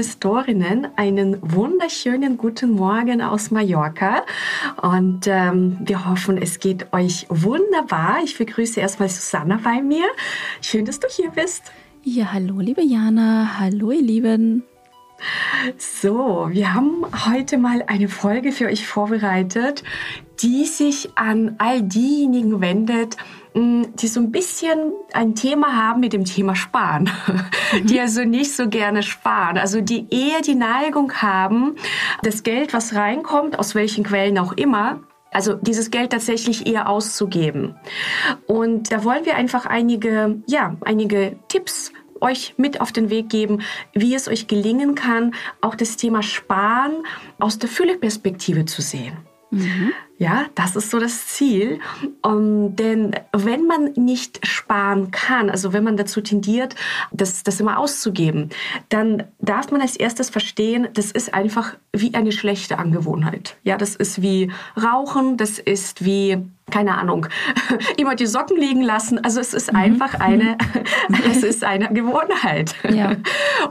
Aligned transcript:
Investorinnen, 0.00 0.88
einen 0.96 1.36
wunderschönen 1.42 2.38
guten 2.38 2.70
Morgen 2.70 3.20
aus 3.20 3.50
Mallorca 3.50 4.24
und 4.80 5.26
ähm, 5.26 5.76
wir 5.80 6.08
hoffen, 6.08 6.38
es 6.38 6.58
geht 6.58 6.90
euch 6.94 7.26
wunderbar. 7.28 8.20
Ich 8.24 8.38
begrüße 8.38 8.80
erstmal 8.80 9.10
Susanna 9.10 9.60
bei 9.62 9.82
mir. 9.82 10.06
Schön, 10.62 10.86
dass 10.86 11.00
du 11.00 11.08
hier 11.08 11.30
bist. 11.32 11.64
Ja, 12.02 12.32
hallo 12.32 12.60
liebe 12.60 12.80
Jana, 12.80 13.58
hallo 13.58 13.90
ihr 13.90 14.00
Lieben. 14.00 14.64
So, 15.76 16.48
wir 16.50 16.72
haben 16.72 17.04
heute 17.26 17.58
mal 17.58 17.84
eine 17.86 18.08
Folge 18.08 18.52
für 18.52 18.68
euch 18.68 18.86
vorbereitet, 18.86 19.84
die 20.42 20.64
sich 20.64 21.10
an 21.16 21.56
all 21.58 21.82
diejenigen 21.82 22.60
wendet, 22.60 23.16
die 23.54 24.06
so 24.06 24.20
ein 24.20 24.30
bisschen 24.30 24.92
ein 25.12 25.34
Thema 25.34 25.74
haben 25.74 26.00
mit 26.00 26.12
dem 26.12 26.24
Thema 26.24 26.54
Sparen, 26.54 27.10
mhm. 27.72 27.86
die 27.86 28.00
also 28.00 28.24
nicht 28.24 28.54
so 28.54 28.68
gerne 28.68 29.02
sparen, 29.02 29.58
also 29.58 29.80
die 29.80 30.06
eher 30.10 30.40
die 30.40 30.54
Neigung 30.54 31.12
haben, 31.14 31.74
das 32.22 32.42
Geld, 32.42 32.72
was 32.72 32.94
reinkommt, 32.94 33.58
aus 33.58 33.74
welchen 33.74 34.04
Quellen 34.04 34.38
auch 34.38 34.52
immer, 34.52 35.00
also 35.32 35.54
dieses 35.54 35.90
Geld 35.90 36.10
tatsächlich 36.10 36.66
eher 36.66 36.88
auszugeben. 36.88 37.74
Und 38.46 38.92
da 38.92 39.04
wollen 39.04 39.24
wir 39.24 39.36
einfach 39.36 39.66
einige, 39.66 40.42
ja, 40.46 40.76
einige 40.82 41.36
Tipps 41.48 41.92
euch 42.20 42.54
mit 42.56 42.80
auf 42.80 42.92
den 42.92 43.10
Weg 43.10 43.30
geben, 43.30 43.62
wie 43.94 44.14
es 44.14 44.28
euch 44.28 44.46
gelingen 44.46 44.94
kann, 44.94 45.34
auch 45.60 45.74
das 45.74 45.96
Thema 45.96 46.22
Sparen 46.22 47.04
aus 47.38 47.58
der 47.58 47.68
Fülleperspektive 47.68 48.64
zu 48.66 48.82
sehen. 48.82 49.16
Mhm. 49.50 49.92
Ja, 50.18 50.44
das 50.54 50.76
ist 50.76 50.90
so 50.90 50.98
das 50.98 51.28
Ziel. 51.28 51.80
Um, 52.22 52.76
denn 52.76 53.12
wenn 53.32 53.66
man 53.66 53.92
nicht 53.94 54.46
sparen 54.46 55.10
kann, 55.10 55.48
also 55.48 55.72
wenn 55.72 55.82
man 55.82 55.96
dazu 55.96 56.20
tendiert, 56.20 56.74
das, 57.10 57.42
das 57.42 57.58
immer 57.58 57.78
auszugeben, 57.78 58.50
dann 58.90 59.24
darf 59.38 59.70
man 59.70 59.80
als 59.80 59.96
erstes 59.96 60.28
verstehen, 60.28 60.88
das 60.92 61.10
ist 61.10 61.32
einfach 61.32 61.74
wie 61.94 62.12
eine 62.12 62.32
schlechte 62.32 62.78
Angewohnheit. 62.78 63.56
Ja, 63.62 63.78
das 63.78 63.96
ist 63.96 64.20
wie 64.20 64.52
Rauchen, 64.76 65.38
das 65.38 65.58
ist 65.58 66.04
wie 66.04 66.38
keine 66.70 66.96
Ahnung, 66.96 67.26
immer 67.96 68.14
die 68.14 68.26
Socken 68.26 68.56
liegen 68.56 68.82
lassen. 68.82 69.18
Also 69.24 69.40
es 69.40 69.54
ist 69.54 69.72
mhm. 69.72 69.78
einfach 69.78 70.14
eine, 70.20 70.56
es 71.30 71.42
ist 71.42 71.64
eine 71.64 71.92
Gewohnheit. 71.92 72.74
Ja. 72.88 73.16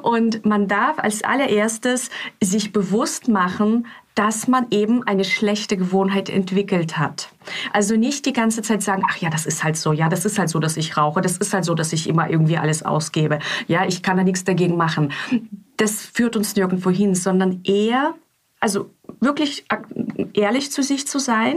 Und 0.02 0.46
man 0.46 0.68
darf 0.68 1.00
als 1.00 1.24
allererstes 1.24 2.10
sich 2.42 2.74
bewusst 2.74 3.28
machen, 3.28 3.86
dass 4.20 4.50
man 4.50 4.68
eben 4.70 5.02
eine 5.04 5.24
schlechte 5.24 5.78
Gewohnheit 5.78 6.28
entwickelt 6.28 6.98
hat. 6.98 7.30
Also 7.72 7.96
nicht 7.96 8.26
die 8.26 8.34
ganze 8.34 8.62
Zeit 8.62 8.84
sagen, 8.84 9.04
ach 9.10 9.16
ja, 9.16 9.30
das 9.30 9.46
ist 9.46 9.64
halt 9.64 9.78
so, 9.78 9.94
ja, 9.94 10.10
das 10.10 10.26
ist 10.26 10.38
halt 10.38 10.50
so, 10.50 10.60
dass 10.60 10.76
ich 10.76 10.98
rauche, 10.98 11.22
das 11.22 11.38
ist 11.38 11.54
halt 11.54 11.64
so, 11.64 11.74
dass 11.74 11.94
ich 11.94 12.06
immer 12.06 12.30
irgendwie 12.30 12.58
alles 12.58 12.84
ausgebe. 12.84 13.40
Ja, 13.68 13.86
ich 13.86 14.04
kann 14.04 14.18
da 14.18 14.26
nichts 14.26 14.44
dagegen 14.44 14.76
machen. 14.76 15.14
Das 15.78 16.02
führt 16.02 16.36
uns 16.36 16.54
nirgendwo 16.58 16.90
hin, 16.90 17.16
sondern 17.16 17.62
eher 17.64 18.14
also 18.60 18.90
wirklich 19.22 19.64
ehrlich 20.34 20.70
zu 20.70 20.84
sich 20.84 21.08
zu 21.08 21.18
sein 21.18 21.56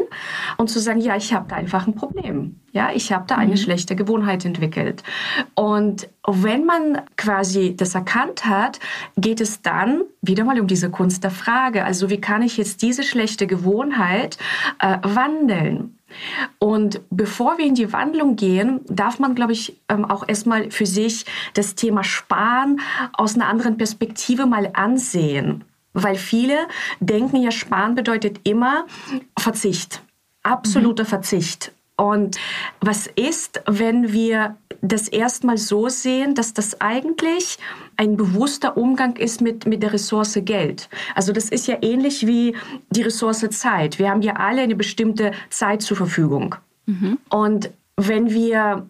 und 0.56 0.70
zu 0.70 0.78
sagen, 0.78 1.00
ja, 1.00 1.16
ich 1.16 1.34
habe 1.34 1.48
da 1.48 1.56
einfach 1.56 1.88
ein 1.88 1.96
Problem. 1.96 2.60
Ja, 2.72 2.90
ich 2.94 3.12
habe 3.12 3.24
da 3.26 3.36
eine 3.36 3.52
mhm. 3.52 3.56
schlechte 3.58 3.94
Gewohnheit 3.94 4.46
entwickelt. 4.46 5.02
Und 5.54 6.08
wenn 6.26 6.64
man 6.64 7.02
quasi 7.18 7.76
das 7.76 7.94
erkannt 7.94 8.46
hat, 8.46 8.80
geht 9.18 9.42
es 9.42 9.60
dann 9.60 10.02
wieder 10.22 10.44
mal 10.44 10.58
um 10.58 10.66
diese 10.66 10.90
Kunst 10.90 11.22
der 11.22 11.30
Frage. 11.30 11.84
Also 11.84 12.08
wie 12.08 12.20
kann 12.20 12.40
ich 12.40 12.56
jetzt 12.56 12.80
diese 12.80 13.02
schlechte 13.02 13.46
Gewohnheit 13.46 14.38
äh, 14.78 14.96
wandeln? 15.02 15.98
Und 16.58 17.00
bevor 17.10 17.58
wir 17.58 17.66
in 17.66 17.74
die 17.74 17.92
Wandlung 17.92 18.36
gehen, 18.36 18.80
darf 18.86 19.18
man, 19.18 19.34
glaube 19.34 19.52
ich, 19.52 19.76
ähm, 19.88 20.04
auch 20.06 20.26
erstmal 20.26 20.70
für 20.70 20.86
sich 20.86 21.26
das 21.54 21.74
Thema 21.74 22.04
Sparen 22.04 22.80
aus 23.12 23.34
einer 23.34 23.48
anderen 23.48 23.76
Perspektive 23.76 24.46
mal 24.46 24.70
ansehen. 24.72 25.64
Weil 25.92 26.16
viele 26.16 26.56
denken 27.00 27.36
ja, 27.36 27.50
Sparen 27.50 27.94
bedeutet 27.94 28.40
immer 28.44 28.86
Verzicht, 29.38 30.02
absoluter 30.42 31.04
mhm. 31.04 31.08
Verzicht. 31.08 31.72
Und 31.96 32.38
was 32.80 33.06
ist, 33.06 33.62
wenn 33.66 34.12
wir 34.12 34.56
das 34.80 35.08
erstmal 35.08 35.58
so 35.58 35.88
sehen, 35.88 36.34
dass 36.34 36.54
das 36.54 36.80
eigentlich 36.80 37.58
ein 37.96 38.16
bewusster 38.16 38.76
Umgang 38.76 39.16
ist 39.16 39.40
mit, 39.40 39.66
mit 39.66 39.82
der 39.82 39.92
Ressource 39.92 40.38
Geld. 40.42 40.88
Also 41.14 41.32
das 41.32 41.48
ist 41.48 41.68
ja 41.68 41.78
ähnlich 41.82 42.26
wie 42.26 42.56
die 42.90 43.02
Ressource 43.02 43.48
Zeit. 43.50 43.98
Wir 43.98 44.10
haben 44.10 44.22
ja 44.22 44.34
alle 44.34 44.62
eine 44.62 44.74
bestimmte 44.74 45.32
Zeit 45.50 45.82
zur 45.82 45.96
Verfügung. 45.96 46.56
Mhm. 46.86 47.18
Und 47.28 47.70
wenn 47.96 48.30
wir 48.30 48.86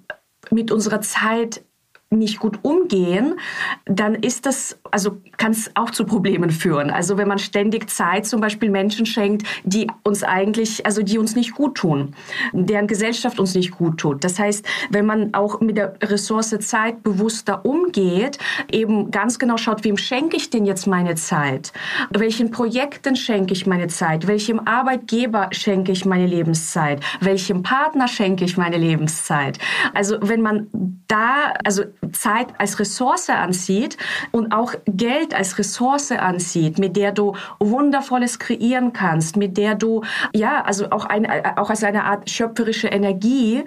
mit 0.51 0.71
unserer 0.73 1.03
Zeit 1.03 1.62
nicht 2.11 2.39
gut 2.39 2.59
umgehen, 2.62 3.39
dann 3.85 4.15
ist 4.15 4.47
das, 4.47 4.79
also 4.93 5.21
kann 5.39 5.53
es 5.53 5.71
auch 5.75 5.91
zu 5.91 6.05
Problemen 6.05 6.51
führen. 6.51 6.91
Also 6.91 7.17
wenn 7.17 7.27
man 7.27 7.39
ständig 7.39 7.91
Zeit 7.91 8.27
zum 8.27 8.41
Beispiel 8.41 8.71
Menschen 8.71 9.07
schenkt, 9.07 9.47
die 9.65 9.89
uns 10.05 10.23
eigentlich, 10.23 10.87
also 10.87 11.03
die 11.03 11.19
uns 11.19 11.35
nicht 11.35 11.55
gut 11.55 11.77
tun, 11.77 12.15
deren 12.53 12.87
Gesellschaft 12.87 13.41
uns 13.41 13.55
nicht 13.55 13.73
gut 13.73 13.99
tut. 13.99 14.23
Das 14.23 14.39
heißt, 14.39 14.65
wenn 14.91 15.07
man 15.07 15.35
auch 15.35 15.61
mit 15.61 15.77
der 15.79 15.95
Ressource 16.03 16.53
Zeit 16.61 17.03
bewusster 17.03 17.65
umgeht, 17.65 18.39
eben 18.71 19.11
ganz 19.11 19.39
genau 19.39 19.57
schaut, 19.57 19.85
wem 19.85 19.97
schenke 19.97 20.37
ich 20.37 20.51
denn 20.51 20.67
jetzt 20.67 20.87
meine 20.87 21.15
Zeit? 21.15 21.73
Welchen 22.11 22.51
Projekten 22.51 23.17
schenke 23.17 23.55
ich 23.55 23.67
meine 23.67 23.89
Zeit? 23.89 24.27
Welchem 24.27 24.61
Arbeitgeber 24.61 25.49
schenke 25.53 25.93
ich 25.93 26.05
meine 26.05 26.27
Lebenszeit? 26.27 27.01
Welchem 27.21 27.63
Partner 27.63 28.09
schenke 28.09 28.45
ich 28.45 28.57
meine 28.59 28.77
Lebenszeit? 28.77 29.59
Also 29.95 30.19
wenn 30.21 30.43
man 30.43 30.67
da, 31.09 31.55
also 31.65 31.85
Zeit 32.13 32.49
als 32.59 32.79
Ressource 32.79 33.31
ansieht 33.31 33.97
und 34.31 34.53
auch 34.53 34.75
Geld 34.87 35.34
als 35.34 35.59
Ressource 35.59 36.12
ansieht, 36.12 36.78
mit 36.78 36.97
der 36.97 37.12
du 37.12 37.34
Wundervolles 37.59 38.38
kreieren 38.38 38.93
kannst, 38.93 39.37
mit 39.37 39.56
der 39.56 39.75
du, 39.75 40.03
ja, 40.34 40.62
also 40.62 40.91
auch, 40.91 41.04
ein, 41.04 41.26
auch 41.56 41.70
als 41.70 41.84
eine 41.84 42.04
Art 42.04 42.28
schöpferische 42.28 42.88
Energie, 42.88 43.65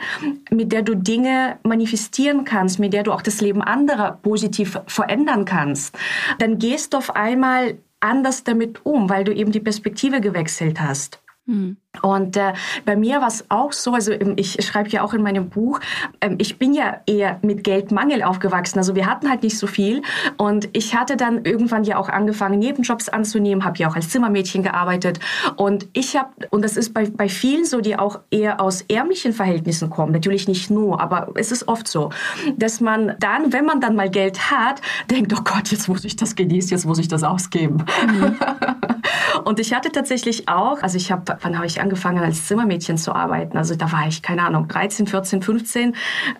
mit 0.51 0.71
der 0.71 0.81
du 0.81 0.95
Dinge 0.95 1.57
manifestieren 1.63 2.45
kannst, 2.45 2.79
mit 2.79 2.93
der 2.93 3.03
du 3.03 3.11
auch 3.11 3.21
das 3.21 3.41
Leben 3.41 3.61
anderer 3.61 4.19
positiv 4.21 4.79
verändern 4.87 5.45
kannst, 5.45 5.97
dann 6.39 6.57
gehst 6.57 6.93
du 6.93 6.97
auf 6.97 7.15
einmal 7.15 7.77
anders 7.99 8.43
damit 8.43 8.85
um, 8.85 9.09
weil 9.09 9.23
du 9.23 9.33
eben 9.33 9.51
die 9.51 9.59
Perspektive 9.59 10.21
gewechselt 10.21 10.79
hast. 10.79 11.21
Mhm. 11.45 11.78
Und 12.01 12.38
äh, 12.38 12.53
bei 12.85 12.95
mir 12.95 13.22
war 13.22 13.28
es 13.28 13.45
auch 13.50 13.72
so, 13.72 13.94
also 13.94 14.11
ähm, 14.11 14.33
ich 14.35 14.63
schreibe 14.66 14.89
ja 14.89 15.03
auch 15.03 15.13
in 15.13 15.22
meinem 15.22 15.50
Buch, 15.50 15.79
ähm, 16.22 16.35
ich 16.39 16.57
bin 16.57 16.73
ja 16.73 17.01
eher 17.06 17.39
mit 17.41 17.63
Geldmangel 17.63 18.23
aufgewachsen. 18.23 18.79
Also 18.79 18.95
wir 18.95 19.06
hatten 19.06 19.29
halt 19.29 19.44
nicht 19.44 19.57
so 19.57 19.67
viel. 19.67 20.01
Und 20.38 20.69
ich 20.73 20.95
hatte 20.95 21.17
dann 21.17 21.45
irgendwann 21.45 21.83
ja 21.83 21.97
auch 21.97 22.09
angefangen, 22.09 22.59
Nebenjobs 22.59 23.09
anzunehmen, 23.09 23.63
habe 23.63 23.78
ja 23.78 23.89
auch 23.89 23.95
als 23.95 24.09
Zimmermädchen 24.09 24.63
gearbeitet. 24.63 25.19
Und 25.56 25.88
ich 25.94 26.16
habe, 26.17 26.29
und 26.50 26.63
das 26.63 26.78
ist 26.78 26.94
bei, 26.94 27.09
bei 27.09 27.29
vielen 27.29 27.66
so, 27.66 27.81
die 27.81 27.97
auch 27.97 28.19
eher 28.31 28.59
aus 28.59 28.81
ärmlichen 28.81 29.33
Verhältnissen 29.33 29.89
kommen, 29.89 30.12
natürlich 30.12 30.47
nicht 30.47 30.69
nur, 30.69 31.00
aber 31.00 31.29
es 31.35 31.51
ist 31.51 31.67
oft 31.67 31.88
so, 31.88 32.09
dass 32.57 32.81
man 32.81 33.16
dann, 33.19 33.53
wenn 33.53 33.66
man 33.66 33.81
dann 33.81 33.95
mal 33.95 34.09
Geld 34.09 34.51
hat, 34.51 34.81
denkt, 35.09 35.33
oh 35.38 35.41
Gott, 35.44 35.72
jetzt 35.72 35.88
muss 35.88 36.03
ich 36.03 36.16
das 36.16 36.35
genießen, 36.35 36.72
jetzt 36.72 36.85
muss 36.85 37.00
ich 37.00 37.07
das 37.07 37.24
ausgeben. 37.24 37.86
Mhm. 38.07 38.36
und 39.44 39.60
ich 39.60 39.74
hatte 39.74 39.92
tatsächlich 39.92 40.48
auch, 40.48 40.81
also 40.81 40.98
ich 40.98 41.12
habe, 41.12 41.38
wann 41.42 41.57
habe 41.57 41.68
ich 41.68 41.81
angefangen 41.81 42.24
als 42.24 42.48
Zimmermädchen 42.48 42.98
zu 42.98 43.13
arbeiten. 43.13 43.57
Also 43.57 43.75
da 43.75 43.92
war 43.92 44.07
ich, 44.07 44.22
keine 44.22 44.44
Ahnung, 44.44 44.68
13, 44.68 45.07
14, 45.07 45.42
15, 45.42 45.96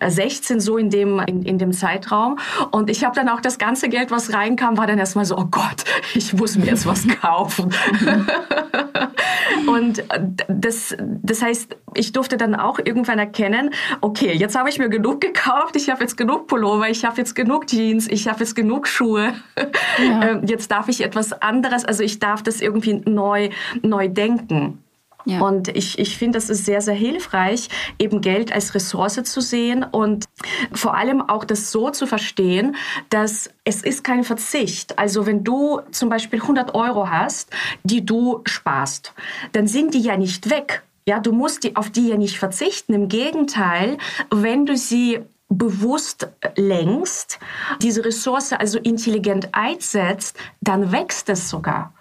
16 0.06 0.60
so 0.60 0.76
in 0.76 0.90
dem, 0.90 1.20
in, 1.20 1.42
in 1.42 1.58
dem 1.58 1.72
Zeitraum. 1.72 2.38
Und 2.70 2.90
ich 2.90 3.04
habe 3.04 3.14
dann 3.14 3.28
auch 3.28 3.40
das 3.40 3.58
ganze 3.58 3.88
Geld, 3.88 4.10
was 4.10 4.32
reinkam, 4.32 4.76
war 4.78 4.86
dann 4.86 4.98
erstmal 4.98 5.24
so, 5.24 5.36
oh 5.36 5.46
Gott, 5.50 5.84
ich 6.14 6.32
muss 6.32 6.56
mir 6.56 6.66
jetzt 6.66 6.86
was 6.86 7.06
kaufen. 7.08 7.72
Und 9.66 10.04
das, 10.48 10.96
das 10.98 11.42
heißt, 11.42 11.76
ich 11.96 12.12
durfte 12.12 12.36
dann 12.36 12.54
auch 12.54 12.78
irgendwann 12.78 13.18
erkennen, 13.18 13.70
okay, 14.00 14.32
jetzt 14.32 14.56
habe 14.56 14.68
ich 14.68 14.78
mir 14.78 14.88
genug 14.88 15.20
gekauft, 15.20 15.76
ich 15.76 15.90
habe 15.90 16.02
jetzt 16.02 16.16
genug 16.16 16.46
Pullover, 16.46 16.88
ich 16.88 17.04
habe 17.04 17.16
jetzt 17.18 17.34
genug 17.34 17.66
Jeans, 17.66 18.08
ich 18.08 18.28
habe 18.28 18.40
jetzt 18.40 18.54
genug 18.54 18.86
Schuhe. 18.86 19.34
Ja. 19.56 19.66
Ähm, 20.26 20.42
jetzt 20.46 20.70
darf 20.70 20.88
ich 20.88 21.02
etwas 21.02 21.32
anderes, 21.32 21.84
also 21.84 22.02
ich 22.02 22.18
darf 22.18 22.42
das 22.42 22.60
irgendwie 22.60 23.02
neu, 23.04 23.50
neu 23.82 24.08
denken. 24.08 24.82
Ja. 25.26 25.40
Und 25.40 25.68
ich, 25.68 25.98
ich 25.98 26.16
finde, 26.16 26.38
das 26.38 26.48
ist 26.48 26.64
sehr, 26.64 26.80
sehr 26.80 26.94
hilfreich, 26.94 27.68
eben 27.98 28.20
Geld 28.20 28.52
als 28.52 28.74
Ressource 28.76 29.20
zu 29.24 29.40
sehen 29.40 29.84
und 29.84 30.26
vor 30.72 30.94
allem 30.94 31.20
auch 31.20 31.44
das 31.44 31.72
so 31.72 31.90
zu 31.90 32.06
verstehen, 32.06 32.76
dass 33.10 33.50
es 33.64 33.82
ist 33.82 34.04
kein 34.04 34.22
Verzicht. 34.22 34.98
Also 35.00 35.26
wenn 35.26 35.42
du 35.42 35.80
zum 35.90 36.08
Beispiel 36.08 36.40
100 36.40 36.76
Euro 36.76 37.10
hast, 37.10 37.50
die 37.82 38.06
du 38.06 38.42
sparst, 38.44 39.12
dann 39.50 39.66
sind 39.66 39.94
die 39.94 40.00
ja 40.00 40.16
nicht 40.16 40.48
weg, 40.48 40.84
Ja, 41.08 41.20
du 41.20 41.32
musst 41.32 41.64
die, 41.64 41.76
auf 41.76 41.90
die 41.90 42.08
ja 42.08 42.16
nicht 42.16 42.38
verzichten. 42.38 42.92
Im 42.92 43.08
Gegenteil, 43.08 43.98
wenn 44.30 44.66
du 44.66 44.76
sie 44.76 45.20
bewusst 45.48 46.28
lenkst, 46.56 47.38
diese 47.80 48.04
Ressource 48.04 48.52
also 48.52 48.78
intelligent 48.78 49.50
einsetzt, 49.52 50.36
dann 50.60 50.90
wächst 50.90 51.28
es 51.28 51.48
sogar. 51.48 51.94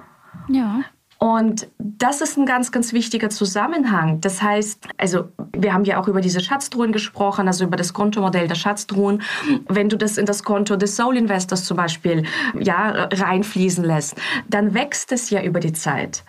Ja. 0.47 0.81
Und 1.25 1.67
das 1.79 2.21
ist 2.21 2.37
ein 2.37 2.45
ganz, 2.45 2.71
ganz 2.71 2.93
wichtiger 2.93 3.31
Zusammenhang. 3.31 4.21
Das 4.21 4.43
heißt, 4.43 4.87
also 4.95 5.29
wir 5.57 5.73
haben 5.73 5.83
ja 5.83 5.99
auch 5.99 6.07
über 6.07 6.21
diese 6.21 6.39
Schatztruhen 6.39 6.91
gesprochen, 6.91 7.47
also 7.47 7.65
über 7.65 7.77
das 7.77 7.93
Kontomodell 7.93 8.47
der 8.47 8.53
Schatztruhen. 8.53 9.23
Wenn 9.67 9.89
du 9.89 9.97
das 9.97 10.19
in 10.19 10.27
das 10.27 10.43
Konto 10.43 10.75
des 10.75 10.95
Soul 10.95 11.17
Investors 11.17 11.65
zum 11.65 11.77
Beispiel 11.77 12.25
ja, 12.59 13.09
reinfließen 13.11 13.83
lässt, 13.83 14.21
dann 14.49 14.75
wächst 14.75 15.11
es 15.11 15.31
ja 15.31 15.41
über 15.41 15.59
die 15.59 15.73
Zeit. 15.73 16.23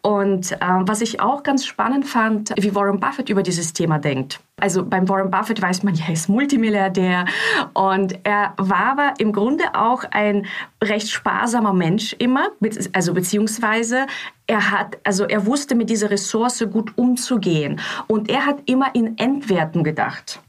Und 0.00 0.52
äh, 0.52 0.58
was 0.60 1.00
ich 1.00 1.18
auch 1.18 1.42
ganz 1.42 1.66
spannend 1.66 2.06
fand, 2.06 2.54
wie 2.56 2.72
Warren 2.72 3.00
Buffett 3.00 3.28
über 3.28 3.42
dieses 3.42 3.72
Thema 3.72 3.98
denkt. 3.98 4.38
Also 4.58 4.86
beim 4.86 5.06
Warren 5.06 5.30
Buffett 5.30 5.60
weiß 5.60 5.82
man, 5.82 5.94
ja, 5.94 6.04
er 6.08 6.14
ist 6.14 6.30
Multimilliardär 6.30 7.26
und 7.74 8.18
er 8.24 8.54
war 8.56 8.86
aber 8.86 9.14
im 9.18 9.32
Grunde 9.32 9.64
auch 9.74 10.04
ein 10.10 10.46
recht 10.82 11.10
sparsamer 11.10 11.74
Mensch 11.74 12.14
immer, 12.18 12.48
also 12.94 13.12
beziehungsweise 13.12 14.06
er 14.46 14.70
hat, 14.70 14.96
also 15.04 15.24
er 15.24 15.44
wusste 15.44 15.74
mit 15.74 15.90
dieser 15.90 16.10
Ressource 16.10 16.64
gut 16.72 16.96
umzugehen 16.96 17.80
und 18.06 18.30
er 18.30 18.46
hat 18.46 18.62
immer 18.64 18.94
in 18.94 19.18
Endwerten 19.18 19.84
gedacht. 19.84 20.40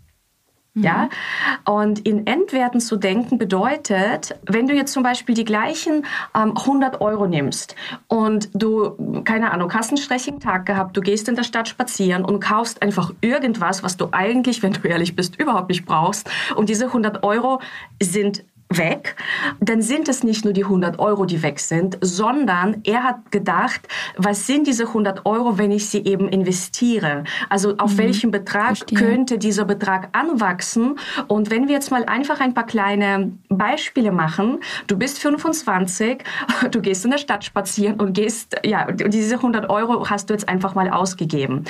Ja, 0.84 1.10
und 1.66 2.00
in 2.08 2.28
Endwerten 2.28 2.80
zu 2.80 2.98
denken 2.98 3.38
bedeutet, 3.38 4.36
wenn 4.44 4.68
du 4.68 4.76
jetzt 4.76 4.94
zum 4.94 5.04
Beispiel 5.04 5.34
die 5.34 5.46
gleichen 5.46 6.06
ähm, 6.36 6.54
100 6.56 7.02
Euro 7.02 7.28
nimmst 7.28 7.76
und 8.08 8.50
du, 8.54 9.24
keine 9.24 9.52
Ahnung, 9.52 9.74
hast 9.74 9.90
einen 9.90 9.98
stressigen 9.98 10.40
Tag 10.40 10.66
gehabt, 10.66 10.96
du 10.96 11.02
gehst 11.02 11.28
in 11.30 11.36
der 11.36 11.44
Stadt 11.44 11.68
spazieren 11.68 12.24
und 12.24 12.40
kaufst 12.40 12.82
einfach 12.82 13.12
irgendwas, 13.22 13.84
was 13.84 13.98
du 13.98 14.10
eigentlich, 14.12 14.62
wenn 14.62 14.74
du 14.74 14.88
ehrlich 14.88 15.16
bist, 15.16 15.40
überhaupt 15.40 15.70
nicht 15.70 15.86
brauchst. 15.86 16.30
Und 16.56 16.70
diese 16.70 16.86
100 16.86 17.24
Euro 17.24 17.60
sind 18.02 18.44
weg, 18.70 19.16
dann 19.60 19.82
sind 19.82 20.10
es 20.10 20.24
nicht 20.24 20.44
nur 20.44 20.54
die 20.54 20.64
100 20.64 21.00
Euro, 21.00 21.26
die 21.26 21.42
weg 21.42 21.60
sind, 21.60 21.98
sondern 22.02 22.82
er 22.84 23.04
hat 23.04 23.32
gedacht, 23.32 23.88
was 24.18 24.46
sind 24.46 24.68
diese 24.68 24.88
100 24.88 25.26
Euro, 25.26 25.58
wenn 25.58 25.72
ich 25.72 25.90
sie 25.90 26.04
eben 26.04 26.28
investiere? 26.28 27.24
Also 27.50 27.78
auf 27.78 27.94
mhm. 27.94 27.98
welchen 27.98 28.32
Betrag 28.32 28.78
Verstehe. 28.78 29.00
könnte 29.00 29.38
dieser 29.38 29.66
Betrag 29.66 30.10
anwachsen? 30.12 31.00
Und 31.28 31.50
wenn 31.50 31.68
wir 31.68 31.76
jetzt 31.76 31.92
mal 31.92 32.04
einfach 32.06 32.42
ein 32.42 32.54
paar 32.54 32.66
kleine 32.66 33.32
Beispiele 33.50 34.12
machen, 34.12 34.60
du 34.88 34.98
bist 34.98 35.20
25, 35.20 36.24
du 36.72 36.82
gehst 36.82 37.06
in 37.06 37.12
der 37.12 37.20
Stadt 37.20 37.46
spazieren 37.46 38.00
und 38.00 38.14
gehst, 38.14 38.56
ja, 38.66 38.92
diese 38.92 39.36
100 39.36 39.70
Euro 39.70 40.10
hast 40.10 40.30
du 40.30 40.34
jetzt 40.34 40.50
einfach 40.50 40.76
mal 40.76 40.90
ausgegeben. 40.90 41.64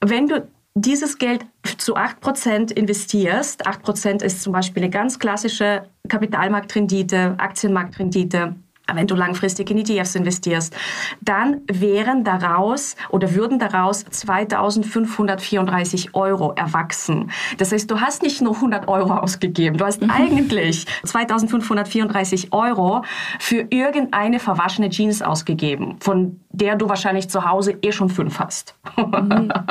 Wenn 0.00 0.28
du 0.28 0.46
dieses 0.74 1.18
Geld 1.18 1.44
zu 1.78 1.96
8% 1.96 2.72
investierst, 2.72 3.66
8% 3.66 4.22
ist 4.22 4.42
zum 4.42 4.52
Beispiel 4.52 4.82
eine 4.82 4.90
ganz 4.90 5.18
klassische 5.18 5.88
Kapitalmarktrendite, 6.08 7.34
Aktienmarktrendite, 7.38 8.54
wenn 8.94 9.06
du 9.06 9.14
langfristig 9.14 9.70
in 9.70 9.78
ETFs 9.78 10.14
investierst, 10.14 10.74
dann 11.20 11.62
wären 11.66 12.24
daraus 12.24 12.96
oder 13.10 13.34
würden 13.34 13.58
daraus 13.58 14.04
2534 14.04 16.14
Euro 16.14 16.52
erwachsen. 16.52 17.30
Das 17.58 17.72
heißt, 17.72 17.90
du 17.90 18.00
hast 18.00 18.22
nicht 18.22 18.40
nur 18.40 18.56
100 18.56 18.88
Euro 18.88 19.14
ausgegeben, 19.14 19.78
du 19.78 19.84
hast 19.84 20.02
mhm. 20.02 20.10
eigentlich 20.10 20.86
2534 21.04 22.52
Euro 22.52 23.02
für 23.38 23.66
irgendeine 23.70 24.38
verwaschene 24.38 24.90
Jeans 24.90 25.22
ausgegeben, 25.22 25.96
von 26.00 26.40
der 26.50 26.76
du 26.76 26.88
wahrscheinlich 26.88 27.30
zu 27.30 27.44
Hause 27.44 27.76
eh 27.82 27.92
schon 27.92 28.08
fünf 28.08 28.38
hast. 28.38 28.74
Mhm. 28.96 29.52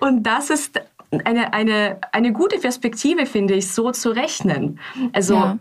Und 0.00 0.22
das 0.22 0.50
ist 0.50 0.80
eine, 1.24 1.52
eine, 1.52 1.98
eine 2.12 2.32
gute 2.32 2.58
Perspektive, 2.58 3.26
finde 3.26 3.54
ich, 3.54 3.70
so 3.70 3.90
zu 3.92 4.10
rechnen. 4.10 4.78
Also 5.12 5.34
ja. 5.34 5.58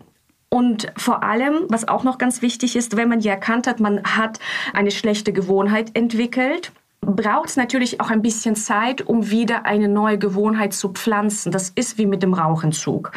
Und 0.49 0.91
vor 0.95 1.23
allem, 1.23 1.65
was 1.69 1.87
auch 1.87 2.03
noch 2.03 2.17
ganz 2.17 2.41
wichtig 2.41 2.75
ist, 2.75 2.95
wenn 2.95 3.09
man 3.09 3.19
ja 3.19 3.33
erkannt 3.33 3.67
hat, 3.67 3.79
man 3.79 4.01
hat 4.03 4.39
eine 4.73 4.91
schlechte 4.91 5.33
Gewohnheit 5.33 5.91
entwickelt, 5.93 6.71
braucht 7.01 7.49
es 7.49 7.57
natürlich 7.57 8.01
auch 8.01 8.09
ein 8.09 8.21
bisschen 8.21 8.55
Zeit, 8.55 9.01
um 9.01 9.29
wieder 9.29 9.65
eine 9.65 9.87
neue 9.87 10.17
Gewohnheit 10.17 10.73
zu 10.73 10.89
pflanzen. 10.89 11.51
Das 11.51 11.69
ist 11.69 11.97
wie 11.97 12.05
mit 12.05 12.23
dem 12.23 12.33
Rauchenzug. 12.33 13.11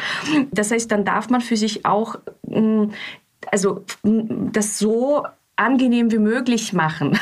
Das 0.51 0.71
heißt, 0.71 0.91
dann 0.91 1.05
darf 1.05 1.29
man 1.29 1.41
für 1.41 1.57
sich 1.57 1.85
auch, 1.85 2.15
mm, 2.47 2.85
also 3.51 3.83
mm, 4.03 4.51
das 4.51 4.77
so 4.77 5.25
angenehm 5.55 6.11
wie 6.11 6.19
möglich 6.19 6.73
machen. 6.73 7.17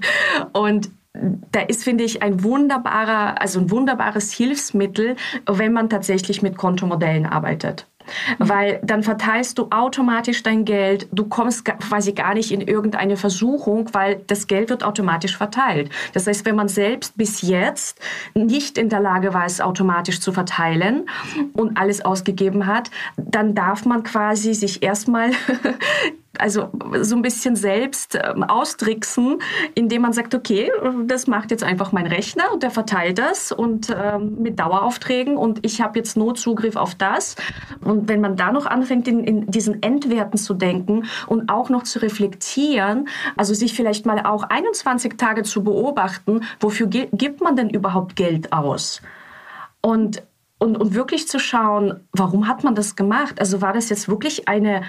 Und 0.52 0.90
da 1.12 1.60
ist, 1.60 1.84
finde 1.84 2.04
ich, 2.04 2.22
ein 2.22 2.42
wunderbarer, 2.44 3.40
also 3.40 3.60
ein 3.60 3.70
wunderbares 3.70 4.32
Hilfsmittel, 4.32 5.16
wenn 5.46 5.72
man 5.72 5.90
tatsächlich 5.90 6.42
mit 6.42 6.56
Kontomodellen 6.56 7.26
arbeitet. 7.26 7.86
Weil 8.38 8.80
dann 8.82 9.02
verteilst 9.02 9.58
du 9.58 9.68
automatisch 9.70 10.42
dein 10.42 10.64
Geld, 10.64 11.08
du 11.12 11.24
kommst 11.24 11.64
quasi 11.64 12.12
gar 12.12 12.34
nicht 12.34 12.50
in 12.52 12.60
irgendeine 12.60 13.16
Versuchung, 13.16 13.88
weil 13.92 14.22
das 14.26 14.46
Geld 14.46 14.70
wird 14.70 14.82
automatisch 14.84 15.36
verteilt. 15.36 15.90
Das 16.12 16.26
heißt, 16.26 16.44
wenn 16.44 16.56
man 16.56 16.68
selbst 16.68 17.16
bis 17.16 17.42
jetzt 17.42 18.00
nicht 18.34 18.78
in 18.78 18.88
der 18.88 19.00
Lage 19.00 19.34
war, 19.34 19.44
es 19.44 19.60
automatisch 19.60 20.20
zu 20.20 20.32
verteilen 20.32 21.08
und 21.52 21.78
alles 21.78 22.04
ausgegeben 22.04 22.66
hat, 22.66 22.90
dann 23.16 23.54
darf 23.54 23.84
man 23.84 24.02
quasi 24.02 24.54
sich 24.54 24.82
erstmal 24.82 25.30
also 26.38 26.70
so 27.00 27.16
ein 27.16 27.22
bisschen 27.22 27.56
selbst 27.56 28.14
ähm, 28.14 28.44
austricksen, 28.44 29.38
indem 29.74 30.02
man 30.02 30.12
sagt, 30.12 30.34
okay, 30.34 30.70
das 31.06 31.26
macht 31.26 31.50
jetzt 31.50 31.64
einfach 31.64 31.92
mein 31.92 32.06
Rechner 32.06 32.52
und 32.52 32.62
der 32.62 32.70
verteilt 32.70 33.18
das 33.18 33.50
und 33.52 33.90
ähm, 33.90 34.36
mit 34.40 34.58
Daueraufträgen 34.58 35.36
und 35.36 35.64
ich 35.66 35.80
habe 35.80 35.98
jetzt 35.98 36.16
nur 36.16 36.34
Zugriff 36.34 36.76
auf 36.76 36.94
das. 36.94 37.34
Und 37.84 38.08
wenn 38.08 38.20
man 38.20 38.36
da 38.36 38.52
noch 38.52 38.66
anfängt, 38.66 39.08
in, 39.08 39.24
in 39.24 39.50
diesen 39.50 39.82
Endwerten 39.82 40.38
zu 40.38 40.54
denken 40.54 41.06
und 41.26 41.50
auch 41.50 41.68
noch 41.68 41.82
zu 41.82 42.00
reflektieren, 42.00 43.08
also 43.36 43.52
sich 43.52 43.74
vielleicht 43.74 44.06
mal 44.06 44.24
auch 44.24 44.44
21 44.44 45.16
Tage 45.16 45.42
zu 45.42 45.64
beobachten, 45.64 46.42
wofür 46.60 46.86
gibt 46.86 47.40
man 47.40 47.56
denn 47.56 47.70
überhaupt 47.70 48.14
Geld 48.14 48.52
aus? 48.52 49.02
Und, 49.80 50.22
und, 50.58 50.76
und 50.76 50.94
wirklich 50.94 51.26
zu 51.26 51.38
schauen, 51.38 52.00
warum 52.12 52.46
hat 52.46 52.62
man 52.64 52.74
das 52.74 52.94
gemacht? 52.94 53.40
Also 53.40 53.62
war 53.62 53.72
das 53.72 53.88
jetzt 53.88 54.08
wirklich 54.08 54.48
eine 54.48 54.82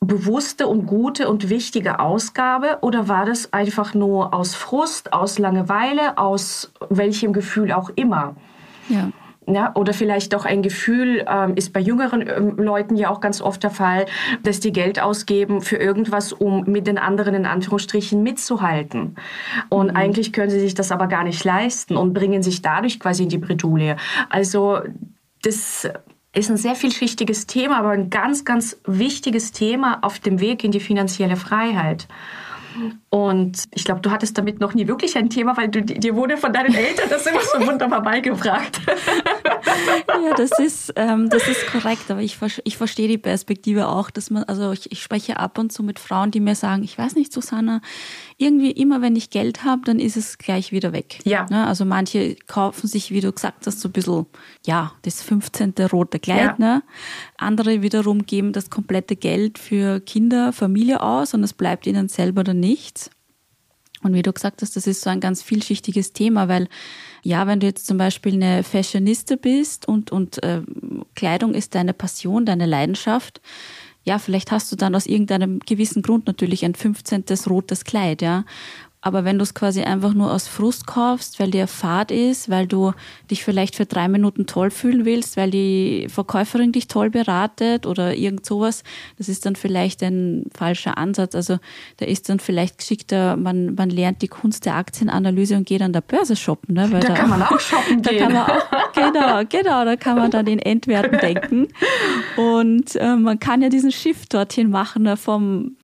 bewusste 0.00 0.68
und 0.68 0.86
gute 0.86 1.28
und 1.28 1.50
wichtige 1.50 1.98
Ausgabe 2.00 2.78
oder 2.82 3.08
war 3.08 3.26
das 3.26 3.52
einfach 3.52 3.94
nur 3.94 4.32
aus 4.32 4.54
Frust, 4.54 5.12
aus 5.12 5.38
Langeweile, 5.38 6.18
aus 6.18 6.72
welchem 6.88 7.32
Gefühl 7.32 7.72
auch 7.72 7.90
immer? 7.94 8.36
Ja. 8.88 9.10
Ja, 9.50 9.72
oder 9.74 9.94
vielleicht 9.94 10.34
auch 10.34 10.44
ein 10.44 10.60
Gefühl, 10.60 11.24
ähm, 11.26 11.54
ist 11.54 11.72
bei 11.72 11.80
jüngeren 11.80 12.20
ähm, 12.20 12.56
Leuten 12.58 12.96
ja 12.96 13.08
auch 13.08 13.20
ganz 13.20 13.40
oft 13.40 13.62
der 13.62 13.70
Fall, 13.70 14.04
dass 14.42 14.60
die 14.60 14.72
Geld 14.72 15.00
ausgeben 15.00 15.62
für 15.62 15.76
irgendwas, 15.76 16.34
um 16.34 16.64
mit 16.64 16.86
den 16.86 16.98
anderen 16.98 17.34
in 17.34 17.46
Anführungsstrichen 17.46 18.22
mitzuhalten. 18.22 19.16
Und 19.70 19.92
mhm. 19.92 19.96
eigentlich 19.96 20.34
können 20.34 20.50
sie 20.50 20.60
sich 20.60 20.74
das 20.74 20.92
aber 20.92 21.06
gar 21.06 21.24
nicht 21.24 21.42
leisten 21.44 21.96
und 21.96 22.12
bringen 22.12 22.42
sich 22.42 22.60
dadurch 22.60 23.00
quasi 23.00 23.22
in 23.22 23.30
die 23.30 23.38
Bredouille. 23.38 23.96
Also 24.28 24.80
das 25.40 25.88
ist 26.38 26.50
ein 26.50 26.56
sehr 26.56 26.74
vielschichtiges 26.74 27.46
Thema, 27.46 27.78
aber 27.78 27.90
ein 27.90 28.10
ganz, 28.10 28.44
ganz 28.44 28.76
wichtiges 28.86 29.52
Thema 29.52 29.98
auf 30.02 30.18
dem 30.18 30.40
Weg 30.40 30.64
in 30.64 30.70
die 30.70 30.80
finanzielle 30.80 31.36
Freiheit. 31.36 32.06
Und 33.10 33.64
ich 33.74 33.84
glaube, 33.84 34.00
du 34.00 34.10
hattest 34.10 34.38
damit 34.38 34.60
noch 34.60 34.74
nie 34.74 34.86
wirklich 34.86 35.16
ein 35.16 35.30
Thema, 35.30 35.56
weil 35.56 35.68
du, 35.68 35.82
dir 35.82 36.14
wurde 36.14 36.36
von 36.36 36.52
deinen 36.52 36.74
Eltern 36.74 37.08
das 37.08 37.26
immer 37.26 37.40
so 37.40 37.66
wunderbar 37.66 38.02
beigebracht. 38.02 38.80
ja, 40.24 40.34
das 40.34 40.58
ist, 40.58 40.92
ähm, 40.96 41.28
das 41.28 41.48
ist 41.48 41.66
korrekt, 41.66 42.10
aber 42.10 42.20
ich, 42.20 42.38
ich 42.64 42.76
verstehe 42.76 43.08
die 43.08 43.18
Perspektive 43.18 43.88
auch, 43.88 44.10
dass 44.10 44.30
man, 44.30 44.44
also 44.44 44.72
ich, 44.72 44.90
ich 44.92 45.02
spreche 45.02 45.38
ab 45.38 45.58
und 45.58 45.72
zu 45.72 45.82
mit 45.82 45.98
Frauen, 45.98 46.30
die 46.30 46.40
mir 46.40 46.54
sagen, 46.54 46.82
ich 46.82 46.96
weiß 46.96 47.14
nicht, 47.14 47.32
Susanna, 47.32 47.80
irgendwie 48.36 48.70
immer, 48.70 49.02
wenn 49.02 49.16
ich 49.16 49.30
Geld 49.30 49.64
habe, 49.64 49.82
dann 49.84 49.98
ist 49.98 50.16
es 50.16 50.38
gleich 50.38 50.72
wieder 50.72 50.92
weg. 50.92 51.20
Ja. 51.24 51.46
Ne? 51.50 51.66
Also 51.66 51.84
manche 51.84 52.36
kaufen 52.46 52.86
sich, 52.86 53.10
wie 53.10 53.20
du 53.20 53.32
gesagt 53.32 53.66
hast, 53.66 53.80
so 53.80 53.88
ein 53.88 53.92
bisschen, 53.92 54.26
ja, 54.66 54.92
das 55.02 55.22
15. 55.22 55.74
rote 55.92 56.18
Kleid. 56.18 56.38
Ja. 56.38 56.56
Ne? 56.58 56.82
Andere 57.36 57.82
wiederum 57.82 58.26
geben 58.26 58.52
das 58.52 58.70
komplette 58.70 59.16
Geld 59.16 59.58
für 59.58 60.00
Kinder, 60.00 60.52
Familie 60.52 61.02
aus 61.02 61.34
und 61.34 61.42
es 61.44 61.52
bleibt 61.52 61.86
ihnen 61.86 62.08
selber 62.08 62.44
dann 62.44 62.60
nichts. 62.60 63.10
Und 64.02 64.14
wie 64.14 64.22
du 64.22 64.32
gesagt 64.32 64.62
hast, 64.62 64.76
das 64.76 64.86
ist 64.86 65.00
so 65.00 65.10
ein 65.10 65.20
ganz 65.20 65.42
vielschichtiges 65.42 66.12
Thema, 66.12 66.48
weil 66.48 66.68
ja, 67.22 67.46
wenn 67.46 67.60
du 67.60 67.66
jetzt 67.66 67.86
zum 67.86 67.98
Beispiel 67.98 68.34
eine 68.34 68.62
Fashioniste 68.62 69.36
bist 69.36 69.86
und, 69.86 70.12
und 70.12 70.42
äh, 70.42 70.62
Kleidung 71.14 71.54
ist 71.54 71.74
deine 71.74 71.94
Passion, 71.94 72.46
deine 72.46 72.66
Leidenschaft, 72.66 73.40
ja, 74.04 74.18
vielleicht 74.18 74.50
hast 74.50 74.72
du 74.72 74.76
dann 74.76 74.94
aus 74.94 75.06
irgendeinem 75.06 75.58
gewissen 75.60 76.00
Grund 76.00 76.26
natürlich 76.26 76.64
ein 76.64 76.74
15. 76.74 77.24
rotes 77.46 77.84
Kleid, 77.84 78.22
ja. 78.22 78.44
Aber 79.00 79.24
wenn 79.24 79.38
du 79.38 79.44
es 79.44 79.54
quasi 79.54 79.82
einfach 79.82 80.12
nur 80.12 80.32
aus 80.32 80.48
Frust 80.48 80.88
kaufst, 80.88 81.38
weil 81.38 81.52
dir 81.52 81.68
Fahrt 81.68 82.10
ist, 82.10 82.50
weil 82.50 82.66
du 82.66 82.92
dich 83.30 83.44
vielleicht 83.44 83.76
für 83.76 83.86
drei 83.86 84.08
Minuten 84.08 84.46
toll 84.46 84.70
fühlen 84.70 85.04
willst, 85.04 85.36
weil 85.36 85.52
die 85.52 86.08
Verkäuferin 86.08 86.72
dich 86.72 86.88
toll 86.88 87.08
beratet 87.08 87.86
oder 87.86 88.16
irgend 88.16 88.44
sowas, 88.44 88.82
das 89.16 89.28
ist 89.28 89.46
dann 89.46 89.54
vielleicht 89.54 90.02
ein 90.02 90.46
falscher 90.52 90.98
Ansatz. 90.98 91.36
Also 91.36 91.58
da 91.98 92.06
ist 92.06 92.28
dann 92.28 92.40
vielleicht 92.40 92.78
geschickter, 92.78 93.36
man, 93.36 93.76
man 93.76 93.88
lernt 93.88 94.20
die 94.20 94.28
Kunst 94.28 94.66
der 94.66 94.74
Aktienanalyse 94.74 95.56
und 95.56 95.66
geht 95.66 95.82
an 95.82 95.92
der 95.92 96.00
Börse 96.00 96.34
shoppen. 96.34 96.74
Ne? 96.74 96.90
Weil 96.90 97.00
da, 97.00 97.08
da 97.08 97.14
kann 97.14 97.30
man 97.30 97.42
auch 97.42 97.60
shoppen 97.60 98.02
da 98.02 98.10
gehen. 98.10 98.18
Kann 98.18 98.32
man 98.32 98.50
auch, 98.50 98.92
genau, 98.94 99.42
genau, 99.48 99.84
da 99.84 99.94
kann 99.94 100.16
man 100.16 100.32
dann 100.32 100.48
in 100.48 100.58
Endwerten 100.58 101.18
denken. 101.20 101.68
Und 102.36 102.96
äh, 102.96 103.14
man 103.14 103.38
kann 103.38 103.62
ja 103.62 103.68
diesen 103.68 103.92
Shift 103.92 104.34
dorthin 104.34 104.70
machen, 104.70 105.04
ne, 105.04 105.16
vom 105.16 105.77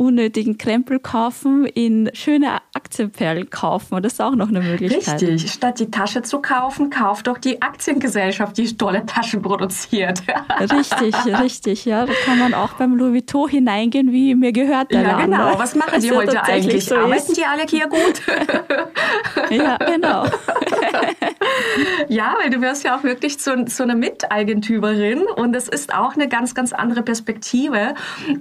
unnötigen 0.00 0.56
Krempel 0.56 0.98
kaufen, 0.98 1.66
in 1.66 2.08
schöne 2.14 2.58
Aktienperlen 2.72 3.50
kaufen. 3.50 4.02
Das 4.02 4.14
ist 4.14 4.20
auch 4.22 4.34
noch 4.34 4.48
eine 4.48 4.62
Möglichkeit. 4.62 5.20
Richtig. 5.20 5.52
Statt 5.52 5.78
die 5.78 5.90
Tasche 5.90 6.22
zu 6.22 6.40
kaufen, 6.40 6.88
kauft 6.88 7.26
doch 7.26 7.36
die 7.36 7.60
Aktiengesellschaft, 7.60 8.56
die 8.56 8.74
tolle 8.76 9.04
Taschen 9.04 9.42
produziert. 9.42 10.22
richtig, 10.60 11.14
richtig. 11.38 11.84
Ja, 11.84 12.06
da 12.06 12.12
kann 12.24 12.38
man 12.38 12.54
auch 12.54 12.72
beim 12.72 12.96
Louis 12.96 13.12
Vuitton 13.12 13.50
hineingehen, 13.50 14.10
wie 14.10 14.34
mir 14.34 14.52
gehört 14.52 14.90
der 14.90 15.02
Ja, 15.02 15.08
Laden. 15.18 15.32
genau. 15.32 15.58
Was 15.58 15.74
machen 15.74 16.00
die 16.00 16.06
ja 16.08 16.14
heute 16.14 16.42
eigentlich? 16.44 16.86
so 16.86 16.96
Arbeiten 16.96 17.16
ist. 17.16 17.36
die 17.36 17.44
alle 17.44 17.62
hier 17.68 17.86
gut? 17.86 18.22
Ja, 19.50 19.76
genau. 19.78 20.24
Ja, 22.08 22.34
weil 22.40 22.50
du 22.50 22.60
wirst 22.60 22.84
ja 22.84 22.96
auch 22.96 23.02
wirklich 23.02 23.38
zu, 23.38 23.64
zu 23.66 23.82
einer 23.82 23.94
Miteigentümerin 23.94 25.22
und 25.36 25.52
das 25.52 25.68
ist 25.68 25.94
auch 25.94 26.14
eine 26.14 26.28
ganz, 26.28 26.54
ganz 26.54 26.72
andere 26.72 27.02
Perspektive. 27.02 27.94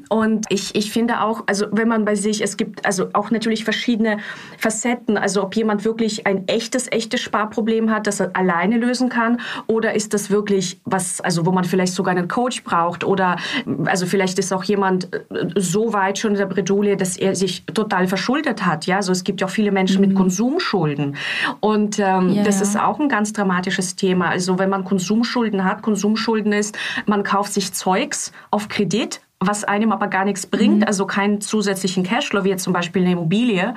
Und 0.09 0.45
ich, 0.49 0.75
ich 0.75 0.91
finde 0.91 1.21
auch, 1.21 1.43
also 1.49 1.65
wenn 1.71 1.87
man 1.87 2.05
bei 2.05 2.13
sich, 2.13 2.43
es 2.43 2.57
gibt 2.57 2.85
also 2.85 3.07
auch 3.13 3.31
natürlich 3.31 3.63
verschiedene 3.63 4.19
Facetten, 4.59 5.17
also 5.17 5.41
ob 5.41 5.55
jemand 5.55 5.83
wirklich 5.83 6.27
ein 6.27 6.47
echtes, 6.47 6.91
echtes 6.91 7.21
Sparproblem 7.21 7.89
hat, 7.89 8.05
das 8.05 8.19
er 8.19 8.29
alleine 8.35 8.77
lösen 8.77 9.09
kann 9.09 9.41
oder 9.65 9.95
ist 9.95 10.13
das 10.13 10.29
wirklich 10.29 10.79
was, 10.85 11.21
also 11.21 11.47
wo 11.47 11.51
man 11.51 11.63
vielleicht 11.63 11.93
sogar 11.93 12.15
einen 12.15 12.27
Coach 12.27 12.63
braucht 12.63 13.03
oder 13.03 13.37
also 13.85 14.05
vielleicht 14.05 14.37
ist 14.37 14.53
auch 14.53 14.63
jemand 14.63 15.11
äh, 15.13 15.19
so 15.55 15.91
weit 15.91 16.19
schon 16.19 16.31
in 16.31 16.37
der 16.37 16.45
Bredouille, 16.45 16.95
dass 16.95 17.17
er 17.17 17.35
sich 17.35 17.65
total 17.65 18.07
verschuldet 18.07 18.65
hat. 18.65 18.85
Ja, 18.85 18.97
also 18.97 19.11
es 19.11 19.23
gibt 19.23 19.41
ja 19.41 19.47
auch 19.47 19.51
viele 19.51 19.71
Menschen 19.71 20.01
mit 20.01 20.13
Konsumschulden 20.13 21.15
und 21.61 21.97
ähm, 21.97 22.29
Ja, 22.29 22.43
das 22.43 22.61
ist 22.61 22.79
auch 22.79 22.99
ein 22.99 23.09
ganz 23.09 23.33
dramatisches 23.33 23.95
Thema. 23.95 24.29
Also 24.29 24.59
wenn 24.59 24.69
man 24.69 24.83
Konsumschulden 24.83 25.63
hat, 25.63 25.81
Konsumschulden 25.81 26.53
ist, 26.53 26.77
man 27.07 27.23
kauft 27.23 27.53
sich 27.53 27.73
Zeugs 27.73 28.31
auf 28.51 28.67
Kredit, 28.67 29.21
was 29.41 29.63
einem 29.63 29.93
aber 29.93 30.07
gar 30.07 30.25
nichts 30.25 30.45
bringt, 30.45 30.85
also 30.85 31.05
keinen 31.07 31.39
zusätzlichen 31.39 32.03
Cashflow, 32.03 32.43
wie 32.43 32.49
jetzt 32.49 32.63
zum 32.63 32.73
Beispiel 32.73 33.03
eine 33.03 33.13
Immobilie. 33.13 33.73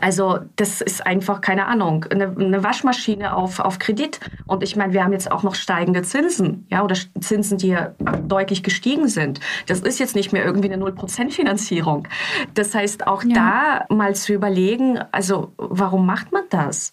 Also 0.00 0.38
das 0.54 0.80
ist 0.80 1.04
einfach, 1.04 1.40
keine 1.40 1.66
Ahnung, 1.66 2.06
eine, 2.10 2.34
eine 2.38 2.62
Waschmaschine 2.62 3.34
auf, 3.34 3.58
auf 3.58 3.80
Kredit. 3.80 4.20
Und 4.46 4.62
ich 4.62 4.76
meine, 4.76 4.92
wir 4.92 5.02
haben 5.02 5.12
jetzt 5.12 5.32
auch 5.32 5.42
noch 5.42 5.56
steigende 5.56 6.02
Zinsen, 6.02 6.66
ja, 6.70 6.84
oder 6.84 6.94
Zinsen, 7.20 7.58
die 7.58 7.68
ja 7.68 7.92
deutlich 8.24 8.62
gestiegen 8.62 9.08
sind. 9.08 9.40
Das 9.66 9.80
ist 9.80 9.98
jetzt 9.98 10.14
nicht 10.14 10.32
mehr 10.32 10.44
irgendwie 10.44 10.72
eine 10.72 10.82
0% 10.82 11.30
Finanzierung. 11.30 12.06
Das 12.54 12.74
heißt, 12.74 13.06
auch 13.08 13.24
Ja. 13.24 13.86
da 13.88 13.94
mal 13.94 14.14
zu 14.14 14.32
überlegen, 14.32 14.98
also 15.10 15.52
warum 15.56 16.06
macht 16.06 16.30
man 16.30 16.44
das? 16.50 16.92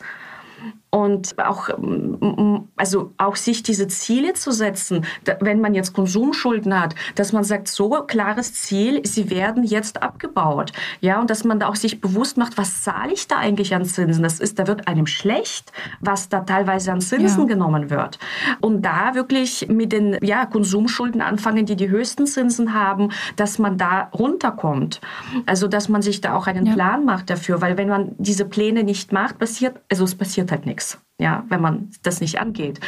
Und 0.90 1.38
auch, 1.38 1.68
mm, 1.78 2.70
also 2.78 3.12
auch 3.18 3.36
sich 3.36 3.62
diese 3.62 3.88
Ziele 3.88 4.34
zu 4.34 4.52
setzen, 4.52 5.06
wenn 5.42 5.60
man 5.60 5.74
jetzt 5.76 5.94
Konsumschulden 5.94 6.80
hat, 6.80 6.96
dass 7.16 7.34
man 7.34 7.44
sagt, 7.44 7.68
so 7.68 7.90
klares 8.08 8.54
Ziel, 8.54 9.06
sie 9.06 9.30
werden 9.30 9.64
jetzt 9.64 10.02
abgebaut. 10.02 10.72
Ja, 11.02 11.20
und 11.20 11.30
dass 11.30 11.44
man 11.44 11.60
da 11.60 11.68
auch 11.68 11.76
sich 11.76 12.00
bewusst 12.00 12.38
macht, 12.38 12.58
was 12.58 12.84
zahle 12.84 13.12
ich 13.14 13.28
da 13.28 13.38
eigentlich 13.38 13.76
an 13.76 13.84
Zinsen? 13.84 14.24
Das 14.24 14.40
ist, 14.40 14.60
da 14.60 14.68
wird 14.68 14.88
einem 14.88 15.08
schlecht, 15.08 15.74
was 16.00 16.30
da 16.30 16.40
teilweise 16.42 16.94
an 16.94 17.02
Zinsen 17.02 17.42
Ja. 17.42 17.48
genommen 17.48 17.90
wird. 17.90 18.18
Und 18.62 18.84
da 18.84 19.14
wirklich 19.14 19.68
mit 19.68 19.92
den 19.92 20.18
ja, 20.22 20.46
Konsumschulden 20.46 21.22
anfangen, 21.22 21.66
die 21.66 21.76
die 21.76 21.90
höchsten 21.90 22.26
Zinsen 22.28 22.74
haben, 22.74 23.10
dass 23.36 23.60
man 23.60 23.78
da 23.78 24.10
runterkommt. 24.14 25.02
Also, 25.46 25.68
dass 25.68 25.90
man 25.90 26.02
sich 26.02 26.22
da 26.22 26.34
auch 26.36 26.48
einen 26.48 26.66
Ja. 26.66 26.74
Plan 26.74 27.04
macht 27.04 27.30
dafür, 27.30 27.62
weil 27.62 27.78
wenn 27.78 27.90
man 27.90 28.16
diese 28.18 28.46
Pläne 28.46 28.84
nicht 28.86 29.12
macht, 29.12 29.38
passiert, 29.38 29.78
also 29.92 30.06
es 30.06 30.16
passiert 30.16 30.52
halt 30.52 30.66
nichts. 30.66 30.87
Ja, 31.20 31.46
wenn 31.50 31.62
man 31.62 31.90
das 32.04 32.22
nicht 32.22 32.40
angeht. 32.40 32.80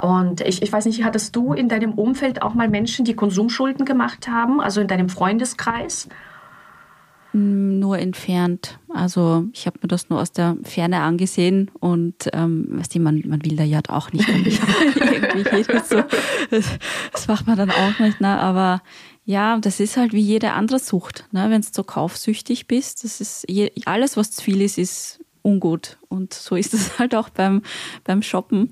Und 0.00 0.40
ich, 0.40 0.60
ich 0.60 0.72
weiß 0.72 0.86
nicht, 0.86 1.04
hattest 1.04 1.36
du 1.36 1.52
in 1.52 1.68
deinem 1.68 1.92
Umfeld 1.92 2.42
auch 2.42 2.52
mal 2.52 2.68
Menschen, 2.68 3.04
die 3.04 3.14
Konsumschulden 3.14 3.84
gemacht 3.84 4.26
haben, 4.26 4.60
also 4.60 4.80
in 4.80 4.88
deinem 4.88 5.08
Freundeskreis? 5.08 6.08
Nur 7.38 7.98
entfernt. 7.98 8.78
Also 8.88 9.44
ich 9.52 9.66
habe 9.66 9.78
mir 9.82 9.88
das 9.88 10.08
nur 10.08 10.20
aus 10.20 10.32
der 10.32 10.56
Ferne 10.62 11.00
angesehen 11.02 11.70
und 11.80 12.30
ähm, 12.32 12.66
weißt 12.70 12.94
du, 12.94 13.00
man, 13.00 13.22
man 13.26 13.44
will 13.44 13.56
da 13.56 13.62
ja 13.62 13.80
auch 13.88 14.10
nicht 14.10 14.26
irgendwie 14.26 14.56
jedes 15.56 15.90
so. 15.90 16.02
Das, 16.50 16.78
das 17.12 17.28
macht 17.28 17.46
man 17.46 17.58
dann 17.58 17.70
auch 17.70 17.98
nicht, 17.98 18.22
ne? 18.22 18.38
Aber 18.40 18.80
ja, 19.26 19.58
das 19.58 19.80
ist 19.80 19.98
halt 19.98 20.14
wie 20.14 20.20
jede 20.20 20.52
andere 20.52 20.78
Sucht, 20.78 21.28
ne? 21.30 21.50
Wenn 21.50 21.60
du 21.60 21.68
so 21.70 21.84
kaufsüchtig 21.84 22.68
bist, 22.68 23.04
das 23.04 23.20
ist 23.20 23.44
je, 23.48 23.70
alles, 23.84 24.16
was 24.16 24.30
zu 24.30 24.42
viel 24.42 24.62
ist, 24.62 24.78
ist 24.78 25.20
ungut. 25.46 25.96
Und 26.08 26.34
so 26.34 26.56
ist 26.56 26.74
es 26.74 26.98
halt 26.98 27.14
auch 27.14 27.28
beim, 27.28 27.62
beim 28.04 28.22
Shoppen. 28.22 28.68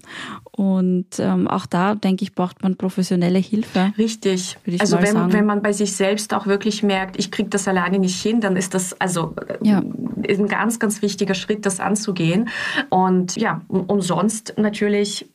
Und 0.51 1.07
ähm, 1.19 1.47
auch 1.49 1.67
da, 1.67 1.95
denke 1.95 2.25
ich, 2.25 2.35
braucht 2.35 2.63
man 2.63 2.77
professionelle 2.77 3.39
Hilfe. 3.39 3.93
Richtig. 3.97 4.57
Also 4.79 5.01
wenn, 5.01 5.13
sagen. 5.13 5.33
wenn 5.33 5.47
man 5.47 5.63
bei 5.63 5.73
sich 5.73 5.95
selbst 5.95 6.35
auch 6.35 6.47
wirklich 6.47 6.83
merkt, 6.83 7.19
ich 7.19 7.31
kriege 7.31 7.49
das 7.49 7.69
alleine 7.69 7.99
nicht 7.99 8.21
hin, 8.21 8.41
dann 8.41 8.57
ist 8.57 8.75
das 8.75 9.01
also 9.01 9.35
äh, 9.49 9.57
Ja. 9.67 9.79
ein 9.79 10.49
ganz, 10.49 10.79
ganz 10.79 11.01
wichtiger 11.01 11.35
Schritt, 11.35 11.65
das 11.65 11.81
anzugehen. 11.81 12.49
Und 12.91 13.37
ja, 13.37 13.63
und 13.69 14.01
sonst 14.03 14.55
natürlich 14.57 15.27